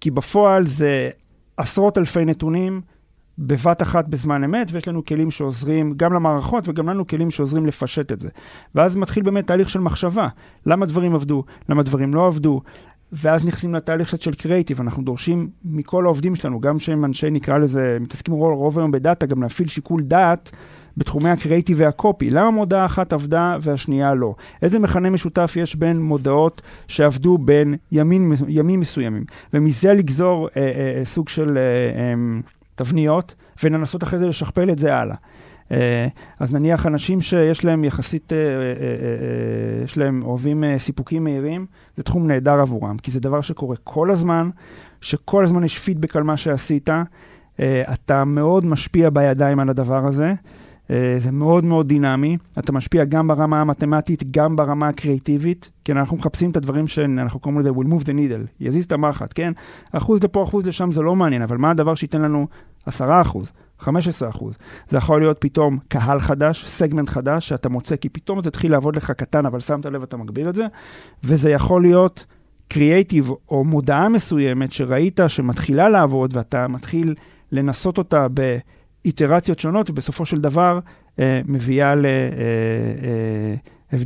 כי 0.00 0.10
בפועל 0.10 0.66
זה 0.66 1.10
עשרות 1.56 1.98
אלפי 1.98 2.24
נתונים. 2.24 2.80
בבת 3.38 3.82
אחת 3.82 4.08
בזמן 4.08 4.44
אמת, 4.44 4.68
ויש 4.72 4.88
לנו 4.88 5.04
כלים 5.04 5.30
שעוזרים 5.30 5.94
גם 5.96 6.12
למערכות 6.12 6.68
וגם 6.68 6.88
לנו 6.88 7.06
כלים 7.06 7.30
שעוזרים 7.30 7.66
לפשט 7.66 8.12
את 8.12 8.20
זה. 8.20 8.28
ואז 8.74 8.96
מתחיל 8.96 9.22
באמת 9.22 9.46
תהליך 9.46 9.68
של 9.68 9.80
מחשבה, 9.80 10.28
למה 10.66 10.86
דברים 10.86 11.14
עבדו, 11.14 11.44
למה 11.68 11.82
דברים 11.82 12.14
לא 12.14 12.26
עבדו, 12.26 12.60
ואז 13.12 13.46
נכנסים 13.46 13.74
לתהליך 13.74 14.22
של 14.22 14.34
קריאיטיב, 14.34 14.80
אנחנו 14.80 15.02
דורשים 15.02 15.50
מכל 15.64 16.04
העובדים 16.04 16.34
שלנו, 16.34 16.60
גם 16.60 16.78
שהם 16.78 17.04
אנשי, 17.04 17.30
נקרא 17.30 17.58
לזה, 17.58 17.98
מתעסקים 18.00 18.34
רוב 18.34 18.78
היום 18.78 18.90
בדאטה, 18.90 19.26
גם 19.26 19.42
להפעיל 19.42 19.68
שיקול 19.68 20.02
דעת 20.02 20.56
בתחומי 20.98 21.28
הקריאיטיב 21.28 21.76
והקופי. 21.80 22.30
למה 22.30 22.50
מודעה 22.50 22.86
אחת 22.86 23.12
עבדה 23.12 23.56
והשנייה 23.60 24.14
לא? 24.14 24.34
איזה 24.62 24.78
מכנה 24.78 25.10
משותף 25.10 25.54
יש 25.56 25.76
בין 25.76 26.02
מודעות 26.02 26.62
שעבדו 26.88 27.38
בין 27.38 27.74
ימים, 27.92 28.32
ימים 28.48 28.80
מסוימים? 28.80 29.24
ומזה 29.54 29.94
לגזור 29.94 30.48
אה, 30.56 30.62
אה, 30.62 31.04
סוג 31.04 31.28
של... 31.28 31.58
אה, 31.58 32.00
אה, 32.00 32.14
תבניות, 32.74 33.34
ולנסות 33.62 34.02
אחרי 34.02 34.18
זה 34.18 34.28
לשכפל 34.28 34.70
את 34.70 34.78
זה 34.78 34.94
הלאה. 34.94 35.16
אז 36.40 36.54
נניח 36.54 36.86
אנשים 36.86 37.20
שיש 37.20 37.64
להם 37.64 37.84
יחסית, 37.84 38.32
יש 39.84 39.96
להם, 39.96 40.22
אוהבים 40.22 40.64
סיפוקים 40.78 41.24
מהירים, 41.24 41.66
זה 41.96 42.02
תחום 42.02 42.26
נהדר 42.26 42.60
עבורם, 42.60 42.98
כי 42.98 43.10
זה 43.10 43.20
דבר 43.20 43.40
שקורה 43.40 43.76
כל 43.84 44.10
הזמן, 44.10 44.50
שכל 45.00 45.44
הזמן 45.44 45.64
יש 45.64 45.78
פידבק 45.78 46.16
על 46.16 46.22
מה 46.22 46.36
שעשית, 46.36 46.90
אתה 47.64 48.24
מאוד 48.24 48.66
משפיע 48.66 49.10
בידיים 49.10 49.60
על 49.60 49.68
הדבר 49.68 50.06
הזה. 50.06 50.34
אה, 50.90 51.14
זה 51.18 51.32
מאוד 51.32 51.64
מאוד 51.64 51.88
דינמי, 51.88 52.36
אתה 52.58 52.72
משפיע 52.72 53.04
גם 53.04 53.28
ברמה 53.28 53.60
המתמטית, 53.60 54.30
גם 54.30 54.56
ברמה 54.56 54.88
הקריאיטיבית, 54.88 55.70
כן, 55.84 55.96
אנחנו 55.96 56.16
מחפשים 56.16 56.50
את 56.50 56.56
הדברים 56.56 56.86
שאנחנו 56.86 57.40
קוראים 57.40 57.60
לזה 57.60 57.70
will 57.70 57.86
move 57.86 58.04
the 58.04 58.10
needle, 58.10 58.46
יזיז 58.60 58.84
את 58.84 58.92
המחט, 58.92 59.32
כן? 59.34 59.52
אחוז 59.92 60.24
לפה, 60.24 60.44
אחוז 60.44 60.66
לשם 60.66 60.92
זה 60.92 61.02
לא 61.02 61.16
מעניין, 61.16 61.42
אבל 61.42 61.56
מה 61.56 61.70
הדבר 61.70 61.94
שייתן 61.94 62.22
לנו 62.22 62.46
10 62.86 63.20
אחוז, 63.20 63.52
15 63.78 64.28
אחוז? 64.28 64.54
זה 64.88 64.96
יכול 64.96 65.20
להיות 65.20 65.36
פתאום 65.40 65.78
קהל 65.88 66.18
חדש, 66.18 66.66
סגמנט 66.66 67.08
חדש, 67.08 67.48
שאתה 67.48 67.68
מוצא, 67.68 67.96
כי 67.96 68.08
פתאום 68.08 68.42
זה 68.42 68.48
התחיל 68.48 68.72
לעבוד 68.72 68.96
לך 68.96 69.10
קטן, 69.10 69.46
אבל 69.46 69.60
שמת 69.60 69.86
לב, 69.86 70.02
אתה 70.02 70.16
מגביר 70.16 70.48
את 70.48 70.54
זה, 70.54 70.66
וזה 71.24 71.50
יכול 71.50 71.82
להיות 71.82 72.26
קריאייטיב 72.68 73.30
או 73.48 73.64
מודעה 73.64 74.08
מסוימת 74.08 74.72
שראית 74.72 75.20
שמתחילה 75.26 75.88
לעבוד, 75.88 76.36
ואתה 76.36 76.68
מתחיל 76.68 77.14
לנסות 77.52 77.98
אותה 77.98 78.26
ב... 78.34 78.58
איטרציות 79.04 79.58
שונות, 79.58 79.90
ובסופו 79.90 80.26
של 80.26 80.40
דבר 80.40 80.78
אה, 81.18 81.40
מביאה 81.46 81.94
להבדל 81.94 82.14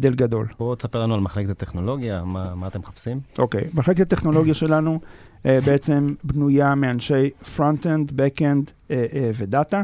אה, 0.09 0.13
אה, 0.13 0.17
גדול. 0.17 0.47
בואו 0.59 0.75
תספר 0.75 1.03
לנו 1.03 1.15
על 1.15 1.21
מחלקת 1.21 1.51
הטכנולוגיה, 1.51 2.25
מה, 2.25 2.55
מה 2.55 2.67
אתם 2.67 2.81
מחפשים? 2.81 3.21
אוקיי, 3.39 3.61
okay. 3.61 3.65
מחלקת 3.75 4.13
הטכנולוגיה 4.13 4.55
שלנו 4.55 5.01
אה, 5.47 5.59
בעצם 5.67 6.15
בנויה 6.25 6.75
מאנשי 6.75 7.31
front-end, 7.57 8.11
back-end 8.11 8.71
אה, 8.91 9.07
אה, 9.13 9.31
ודאטה. 9.35 9.83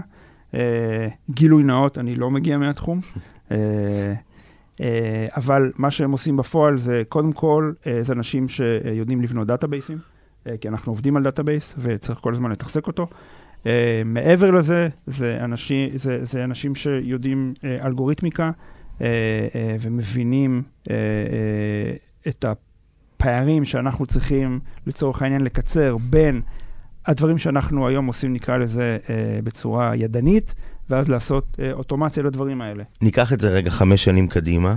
אה, 0.55 1.09
גילוי 1.31 1.63
נאות, 1.63 1.99
אני 1.99 2.17
לא 2.17 2.31
מגיע 2.31 2.59
מהתחום. 2.59 3.01
אה, 3.51 4.15
אה, 4.81 5.27
אבל 5.37 5.73
מה 5.77 5.91
שהם 5.91 6.13
עושים 6.13 6.37
בפועל 6.37 6.79
זה, 6.79 7.03
קודם 7.09 7.33
כל, 7.33 7.73
אה, 7.87 8.03
זה 8.03 8.13
אנשים 8.13 8.49
שיודעים 8.49 9.23
לבנות 9.23 9.47
database 9.47 9.85
ים, 9.85 9.99
אה, 10.47 10.57
כי 10.57 10.69
אנחנו 10.69 10.93
עובדים 10.93 11.17
על 11.17 11.23
database 11.23 11.75
וצריך 11.79 12.19
כל 12.19 12.35
הזמן 12.35 12.51
לתחזק 12.51 12.87
אותו. 12.87 13.07
אה, 13.69 13.71
מעבר 14.05 14.51
לזה, 14.51 14.89
זה 15.07 15.39
אנשים, 15.45 15.89
זה, 15.95 16.25
זה 16.25 16.45
אנשים 16.45 16.75
שיודעים 16.75 17.55
אה, 17.57 17.87
אלגוריתמיקה 17.87 18.51
אה, 18.51 19.01
אה, 19.01 19.03
ומבינים 19.81 20.63
אה, 20.63 20.89
אה, 20.89 20.91
את 22.29 22.45
הפערים 22.45 23.65
שאנחנו 23.65 24.07
צריכים, 24.07 24.61
לצורך 24.87 25.23
העניין, 25.23 25.41
לקצר 25.41 25.97
בין 26.11 26.41
הדברים 27.07 27.39
שאנחנו 27.39 27.89
היום 27.89 28.07
עושים, 28.07 28.33
נקרא 28.33 28.57
לזה, 28.57 28.99
uh, 29.07 29.11
בצורה 29.45 29.97
ידנית, 29.97 30.55
ואז 30.91 31.09
לעשות 31.09 31.57
uh, 31.57 31.73
אוטומציה 31.73 32.23
לדברים 32.23 32.61
האלה. 32.61 32.85
ניקח 33.03 33.33
את 33.33 33.41
זה 33.41 33.51
רגע 33.51 33.71
חמש 33.71 34.05
שנים 34.05 34.27
קדימה. 34.27 34.75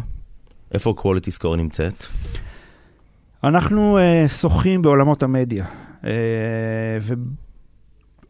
איפה 0.73 0.93
quality 0.97 1.39
score 1.39 1.58
נמצאת? 1.58 2.06
אנחנו 3.43 3.97
uh, 3.97 4.27
שוחים 4.27 4.82
בעולמות 4.82 5.23
המדיה. 5.23 5.65
Uh, 6.01 6.06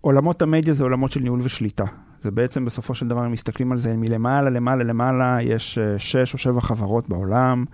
עולמות 0.01 0.41
המדיה 0.41 0.73
זה 0.73 0.83
עולמות 0.83 1.11
של 1.11 1.19
ניהול 1.19 1.39
ושליטה. 1.43 1.85
זה 2.21 2.31
בעצם 2.31 2.65
בסופו 2.65 2.95
של 2.95 3.07
דבר, 3.07 3.25
אם 3.25 3.31
מסתכלים 3.31 3.71
על 3.71 3.77
זה 3.77 3.97
מלמעלה, 3.97 4.49
למעלה, 4.49 4.83
למעלה, 4.83 5.37
יש 5.41 5.77
uh, 5.77 5.99
שש 5.99 6.33
או 6.33 6.37
שבע 6.37 6.61
חברות 6.61 7.09
בעולם, 7.09 7.65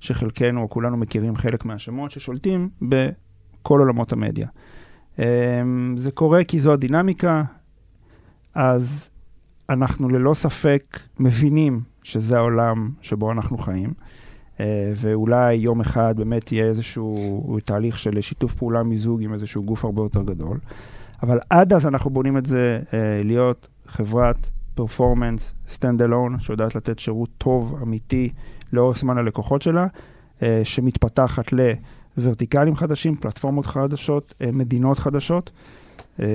שחלקנו 0.00 0.62
או 0.62 0.68
כולנו 0.68 0.96
מכירים 0.96 1.36
חלק 1.36 1.64
מהשמות, 1.64 2.10
ששולטים 2.10 2.68
בכל 2.82 3.80
עולמות 3.80 4.12
המדיה. 4.12 4.48
אמ, 5.16 5.20
זה 5.96 6.10
קורה 6.10 6.44
כי 6.44 6.60
זו 6.60 6.72
הדינמיקה, 6.72 7.42
אז 8.54 9.08
אנחנו 9.70 10.08
ללא 10.08 10.34
ספק 10.34 10.98
מבינים 11.18 11.80
שזה 12.02 12.36
העולם 12.36 12.90
שבו 13.00 13.32
אנחנו 13.32 13.58
חיים. 13.58 13.92
אה, 14.56 14.60
ואולי 14.96 15.54
יום 15.54 15.80
אחד 15.80 16.14
באמת 16.16 16.52
יהיה 16.52 16.64
איזשהו 16.66 17.58
תהליך 17.64 17.98
של 17.98 18.20
שיתוף 18.20 18.54
פעולה 18.54 18.82
מיזוג 18.82 19.22
עם 19.22 19.34
איזשהו 19.34 19.62
גוף 19.62 19.84
הרבה 19.84 20.02
יותר 20.02 20.22
גדול. 20.22 20.58
אבל 21.22 21.38
עד 21.50 21.72
אז 21.72 21.86
אנחנו 21.86 22.10
בונים 22.10 22.38
את 22.38 22.46
זה 22.46 22.80
אה, 22.94 23.20
להיות 23.24 23.68
חברת 23.86 24.50
performance 24.74 25.54
stand 25.68 26.02
alone, 26.02 26.40
שיודעת 26.40 26.74
לתת 26.74 26.98
שירות 26.98 27.28
טוב, 27.38 27.78
אמיתי, 27.82 28.30
לאורך 28.72 28.98
זמן 28.98 29.16
ללקוחות 29.16 29.62
שלה, 29.62 29.86
אה, 30.42 30.60
שמתפתחת 30.64 31.44
לוורטיקלים 32.16 32.76
חדשים, 32.76 33.16
פלטפורמות 33.16 33.66
חדשות, 33.66 34.34
אה, 34.40 34.50
מדינות 34.52 34.98
חדשות, 34.98 35.50
אה, 36.20 36.26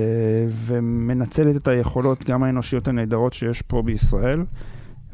ומנצלת 0.48 1.56
את 1.56 1.68
היכולות, 1.68 2.24
גם 2.24 2.42
האנושיות 2.42 2.88
הנהדרות 2.88 3.32
שיש 3.32 3.62
פה 3.62 3.82
בישראל, 3.82 4.44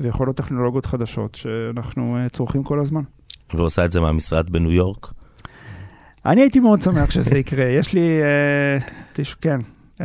ויכולות 0.00 0.36
טכנולוגיות 0.36 0.86
חדשות 0.86 1.34
שאנחנו 1.34 2.16
אה, 2.16 2.28
צורכים 2.28 2.62
כל 2.62 2.80
הזמן. 2.80 3.02
ועושה 3.54 3.84
את 3.84 3.92
זה 3.92 4.00
מהמשרד 4.00 4.50
בניו 4.50 4.72
יורק? 4.72 5.12
אני 6.26 6.40
הייתי 6.40 6.60
מאוד 6.60 6.82
שמח 6.82 7.10
שזה 7.10 7.38
יקרה. 7.38 7.64
יש 7.64 7.94
לי, 7.94 8.20
uh, 8.22 8.84
תש... 9.20 9.34
כן, 9.34 9.60
uh, 9.98 10.02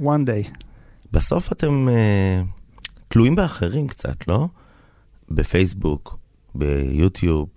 one 0.00 0.26
day. 0.26 0.50
בסוף 1.12 1.52
אתם 1.52 1.88
uh, 1.88 2.46
תלויים 3.08 3.34
באחרים 3.34 3.88
קצת, 3.88 4.28
לא? 4.28 4.46
בפייסבוק, 5.28 6.18
ביוטיוב, 6.54 7.48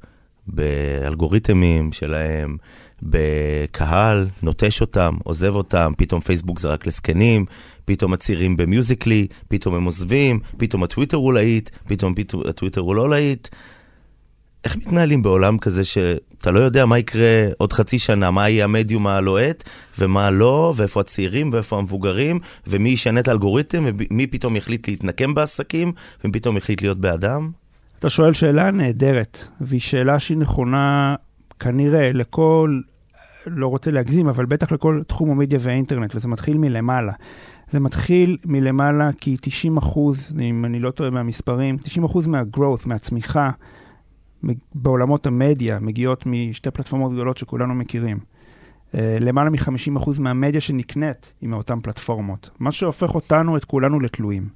באלגוריתמים 0.47 1.91
שלהם, 1.91 2.57
בקהל, 3.01 4.27
נוטש 4.43 4.81
אותם, 4.81 5.13
עוזב 5.23 5.55
אותם, 5.55 5.91
פתאום 5.97 6.21
פייסבוק 6.21 6.59
זה 6.59 6.67
רק 6.67 6.87
לזקנים, 6.87 7.45
פתאום 7.85 8.13
הצעירים 8.13 8.57
במיוזיקלי, 8.57 9.27
פתאום 9.47 9.75
הם 9.75 9.83
עוזבים, 9.83 10.39
פתאום 10.57 10.83
הטוויטר 10.83 11.17
הוא 11.17 11.33
להיט, 11.33 11.69
פתאום, 11.87 12.15
פתאום 12.15 12.43
הטוויטר 12.47 12.81
הוא 12.81 12.95
לא 12.95 13.09
להיט. 13.09 13.47
איך 14.63 14.77
מתנהלים 14.77 15.23
בעולם 15.23 15.57
כזה 15.57 15.83
שאתה 15.83 16.51
לא 16.51 16.59
יודע 16.59 16.85
מה 16.85 16.97
יקרה 16.97 17.45
עוד 17.57 17.73
חצי 17.73 17.99
שנה, 17.99 18.31
מה 18.31 18.49
יהיה 18.49 18.63
המדיום 18.63 19.07
הלוהט 19.07 19.63
ומה 19.99 20.31
לא, 20.31 20.73
ואיפה 20.77 20.99
הצעירים 20.99 21.49
ואיפה 21.53 21.77
המבוגרים, 21.77 22.39
ומי 22.67 22.89
ישנה 22.89 23.19
את 23.19 23.27
האלגוריתם, 23.27 23.83
ומי 23.85 24.27
פתאום 24.27 24.55
יחליט 24.55 24.87
להתנקם 24.87 25.33
בעסקים, 25.33 25.91
ומי 26.23 26.33
פתאום 26.33 26.57
יחליט 26.57 26.81
להיות 26.81 26.97
באדם? 26.97 27.51
אתה 27.99 28.09
שואל 28.09 28.33
שאלה 28.33 28.71
נהדרת, 28.71 29.47
והיא 29.61 29.81
שאלה 29.81 30.19
שהיא 30.19 30.37
נכונה 30.37 31.15
כנראה 31.59 32.11
לכל, 32.13 32.79
לא 33.47 33.67
רוצה 33.67 33.91
להגזים, 33.91 34.27
אבל 34.27 34.45
בטח 34.45 34.71
לכל 34.71 35.01
תחום 35.07 35.31
המדיה 35.31 35.59
והאינטרנט, 35.61 36.15
וזה 36.15 36.27
מתחיל 36.27 36.57
מלמעלה. 36.57 37.13
זה 37.71 37.79
מתחיל 37.79 38.37
מלמעלה 38.45 39.09
כי 39.21 39.37
90 39.41 39.77
אחוז, 39.77 40.35
אם 40.41 40.65
אני 40.65 40.79
לא 40.79 40.91
טועה 40.91 41.09
מהמספרים, 41.09 41.77
90 41.77 42.05
אחוז 42.05 42.27
מהgrowth, 42.27 42.85
מהצמיחה, 42.85 43.51
בעולמות 44.75 45.27
המדיה 45.27 45.79
מגיעות 45.79 46.25
משתי 46.25 46.71
פלטפורמות 46.71 47.11
גדולות 47.11 47.37
שכולנו 47.37 47.73
מכירים. 47.73 48.17
Uh, 48.17 48.95
למעלה 49.19 49.49
מ-50% 49.49 50.09
מהמדיה 50.19 50.61
שנקנית 50.61 51.33
היא 51.41 51.49
מאותן 51.49 51.79
פלטפורמות, 51.79 52.49
מה 52.59 52.71
שהופך 52.71 53.15
אותנו, 53.15 53.57
את 53.57 53.65
כולנו, 53.65 53.99
לתלויים. 53.99 54.47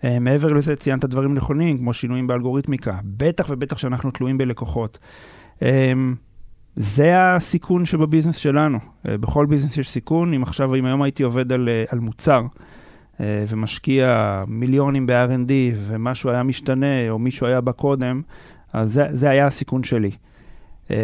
אה, 0.00 0.04
מעבר 0.20 0.52
לזה, 0.52 0.76
ציינת 0.76 1.04
דברים 1.04 1.34
נכונים, 1.34 1.78
כמו 1.78 1.92
שינויים 1.92 2.26
באלגוריתמיקה, 2.26 2.98
בטח 3.04 3.46
ובטח 3.50 3.78
שאנחנו 3.78 4.10
תלויים 4.10 4.38
בלקוחות. 4.38 4.98
אה, 5.58 5.62
זה 6.76 7.22
הסיכון 7.22 7.84
שב-business 7.84 8.36
שלנו. 8.36 8.78
בכל 9.04 9.46
business 9.46 9.78
יש 9.78 9.90
סיכון. 9.90 10.34
אם 10.34 10.42
עכשיו, 10.42 10.74
אם 10.74 10.84
היום 10.84 11.02
הייתי 11.02 11.22
עובד 11.22 11.52
על, 11.52 11.68
על 11.88 11.98
מוצר 11.98 12.42
ומשקיע 13.20 14.42
מיליונים 14.46 15.06
ב-R&D 15.06 15.52
ומשהו 15.86 16.30
היה 16.30 16.42
משתנה, 16.42 17.10
או 17.10 17.18
מישהו 17.18 17.46
היה 17.46 17.60
בא 17.60 17.72
קודם, 17.72 18.22
אז 18.72 18.92
זה, 18.92 19.06
זה 19.12 19.30
היה 19.30 19.46
הסיכון 19.46 19.82
שלי. 19.82 20.10
אמ, 20.90 20.96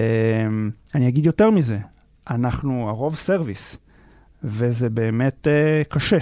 אני 0.94 1.08
אגיד 1.08 1.26
יותר 1.26 1.50
מזה, 1.50 1.78
אנחנו 2.30 2.88
הרוב 2.88 3.16
service, 3.16 3.78
וזה 4.44 4.90
באמת 4.90 5.46
אה, 5.46 5.88
קשה. 5.88 6.18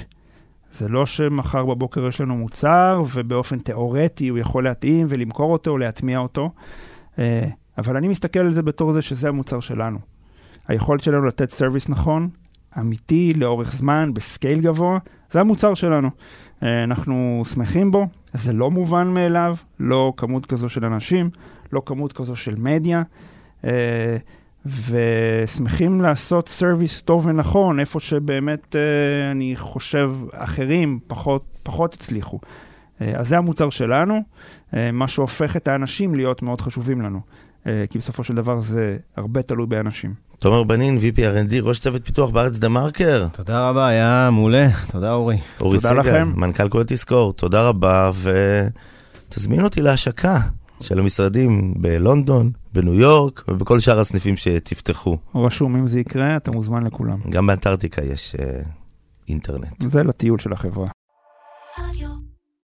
זה 0.72 0.88
לא 0.88 1.06
שמחר 1.06 1.64
בבוקר 1.64 2.08
יש 2.08 2.20
לנו 2.20 2.36
מוצר, 2.36 3.02
ובאופן 3.12 3.58
תיאורטי 3.58 4.28
הוא 4.28 4.38
יכול 4.38 4.64
להתאים 4.64 5.06
ולמכור 5.10 5.52
אותו 5.52 5.70
או 5.70 5.78
להטמיע 5.78 6.18
אותו, 6.18 6.50
אה, 7.16 7.18
אבל 7.78 7.96
אני 7.96 8.08
מסתכל 8.08 8.38
על 8.38 8.52
זה 8.52 8.62
בתור 8.62 8.92
זה 8.92 9.02
שזה 9.02 9.28
המוצר 9.28 9.60
שלנו. 9.60 9.98
היכולת 10.68 11.02
שלנו 11.02 11.26
לתת 11.26 11.50
service 11.50 11.88
נכון, 11.88 12.28
אמיתי, 12.78 13.34
לאורך 13.34 13.72
זמן, 13.72 14.14
ב-scale 14.14 14.60
גבוה, 14.60 14.98
זה 15.32 15.40
המוצר 15.40 15.74
שלנו. 15.74 16.10
אה, 16.62 16.84
אנחנו 16.84 17.42
שמחים 17.54 17.90
בו, 17.90 18.06
זה 18.34 18.52
לא 18.52 18.70
מובן 18.70 19.08
מאליו, 19.08 19.56
לא 19.80 20.12
כמות 20.16 20.46
כזו 20.46 20.68
של 20.68 20.84
אנשים, 20.84 21.30
לא 21.72 21.82
כמות 21.86 22.12
כזו 22.12 22.36
של 22.36 22.54
מדיה, 22.58 23.02
אה, 23.64 24.16
ושמחים 24.66 26.00
לעשות 26.00 26.48
service 26.48 27.02
טוב 27.02 27.26
ונכון, 27.26 27.80
איפה 27.80 28.00
שבאמת 28.00 28.76
אה, 28.76 29.30
אני 29.30 29.56
חושב 29.56 30.12
אחרים 30.32 30.98
פחות, 31.06 31.44
פחות 31.62 31.94
הצליחו. 31.94 32.40
אז 33.00 33.28
זה 33.28 33.38
המוצר 33.38 33.70
שלנו, 33.70 34.20
מה 34.92 35.08
שהופך 35.08 35.56
את 35.56 35.68
האנשים 35.68 36.14
להיות 36.14 36.42
מאוד 36.42 36.60
חשובים 36.60 37.02
לנו. 37.02 37.20
כי 37.90 37.98
בסופו 37.98 38.24
של 38.24 38.34
דבר 38.34 38.60
זה 38.60 38.98
הרבה 39.16 39.42
תלוי 39.42 39.66
באנשים. 39.66 40.14
תומר 40.38 40.64
בנין, 40.64 40.98
VP 40.98 41.16
R&D, 41.18 41.54
ראש 41.62 41.78
צוות 41.78 42.04
פיתוח 42.04 42.30
בארץ 42.30 42.58
דה 42.58 42.68
מרקר. 42.68 43.26
תודה 43.32 43.68
רבה, 43.68 43.86
היה 43.86 44.28
מעולה. 44.32 44.68
תודה, 44.90 45.12
אורי. 45.12 45.38
אורי 45.60 45.78
תודה 45.78 45.88
סגל, 45.88 46.00
לכם. 46.00 46.32
מנכ"ל 46.36 46.68
Quality 46.68 46.96
Score, 46.96 47.32
תודה 47.32 47.68
רבה, 47.68 48.10
ותזמין 49.28 49.60
אותי 49.64 49.82
להשקה 49.82 50.36
של 50.80 50.98
המשרדים 50.98 51.74
בלונדון, 51.76 52.50
בניו 52.74 52.94
יורק 52.94 53.44
ובכל 53.48 53.80
שאר 53.80 54.00
הסניפים 54.00 54.36
שתפתחו. 54.36 55.18
רשום 55.34 55.76
אם 55.76 55.88
זה 55.88 56.00
יקרה, 56.00 56.36
אתה 56.36 56.50
מוזמן 56.50 56.86
לכולם. 56.86 57.18
גם 57.30 57.46
באנטארקטיקה 57.46 58.02
יש 58.02 58.34
אה, 58.40 58.60
אינטרנט. 59.28 59.82
זה 59.92 60.02
לטיול 60.02 60.38
של 60.38 60.52
החברה. 60.52 60.86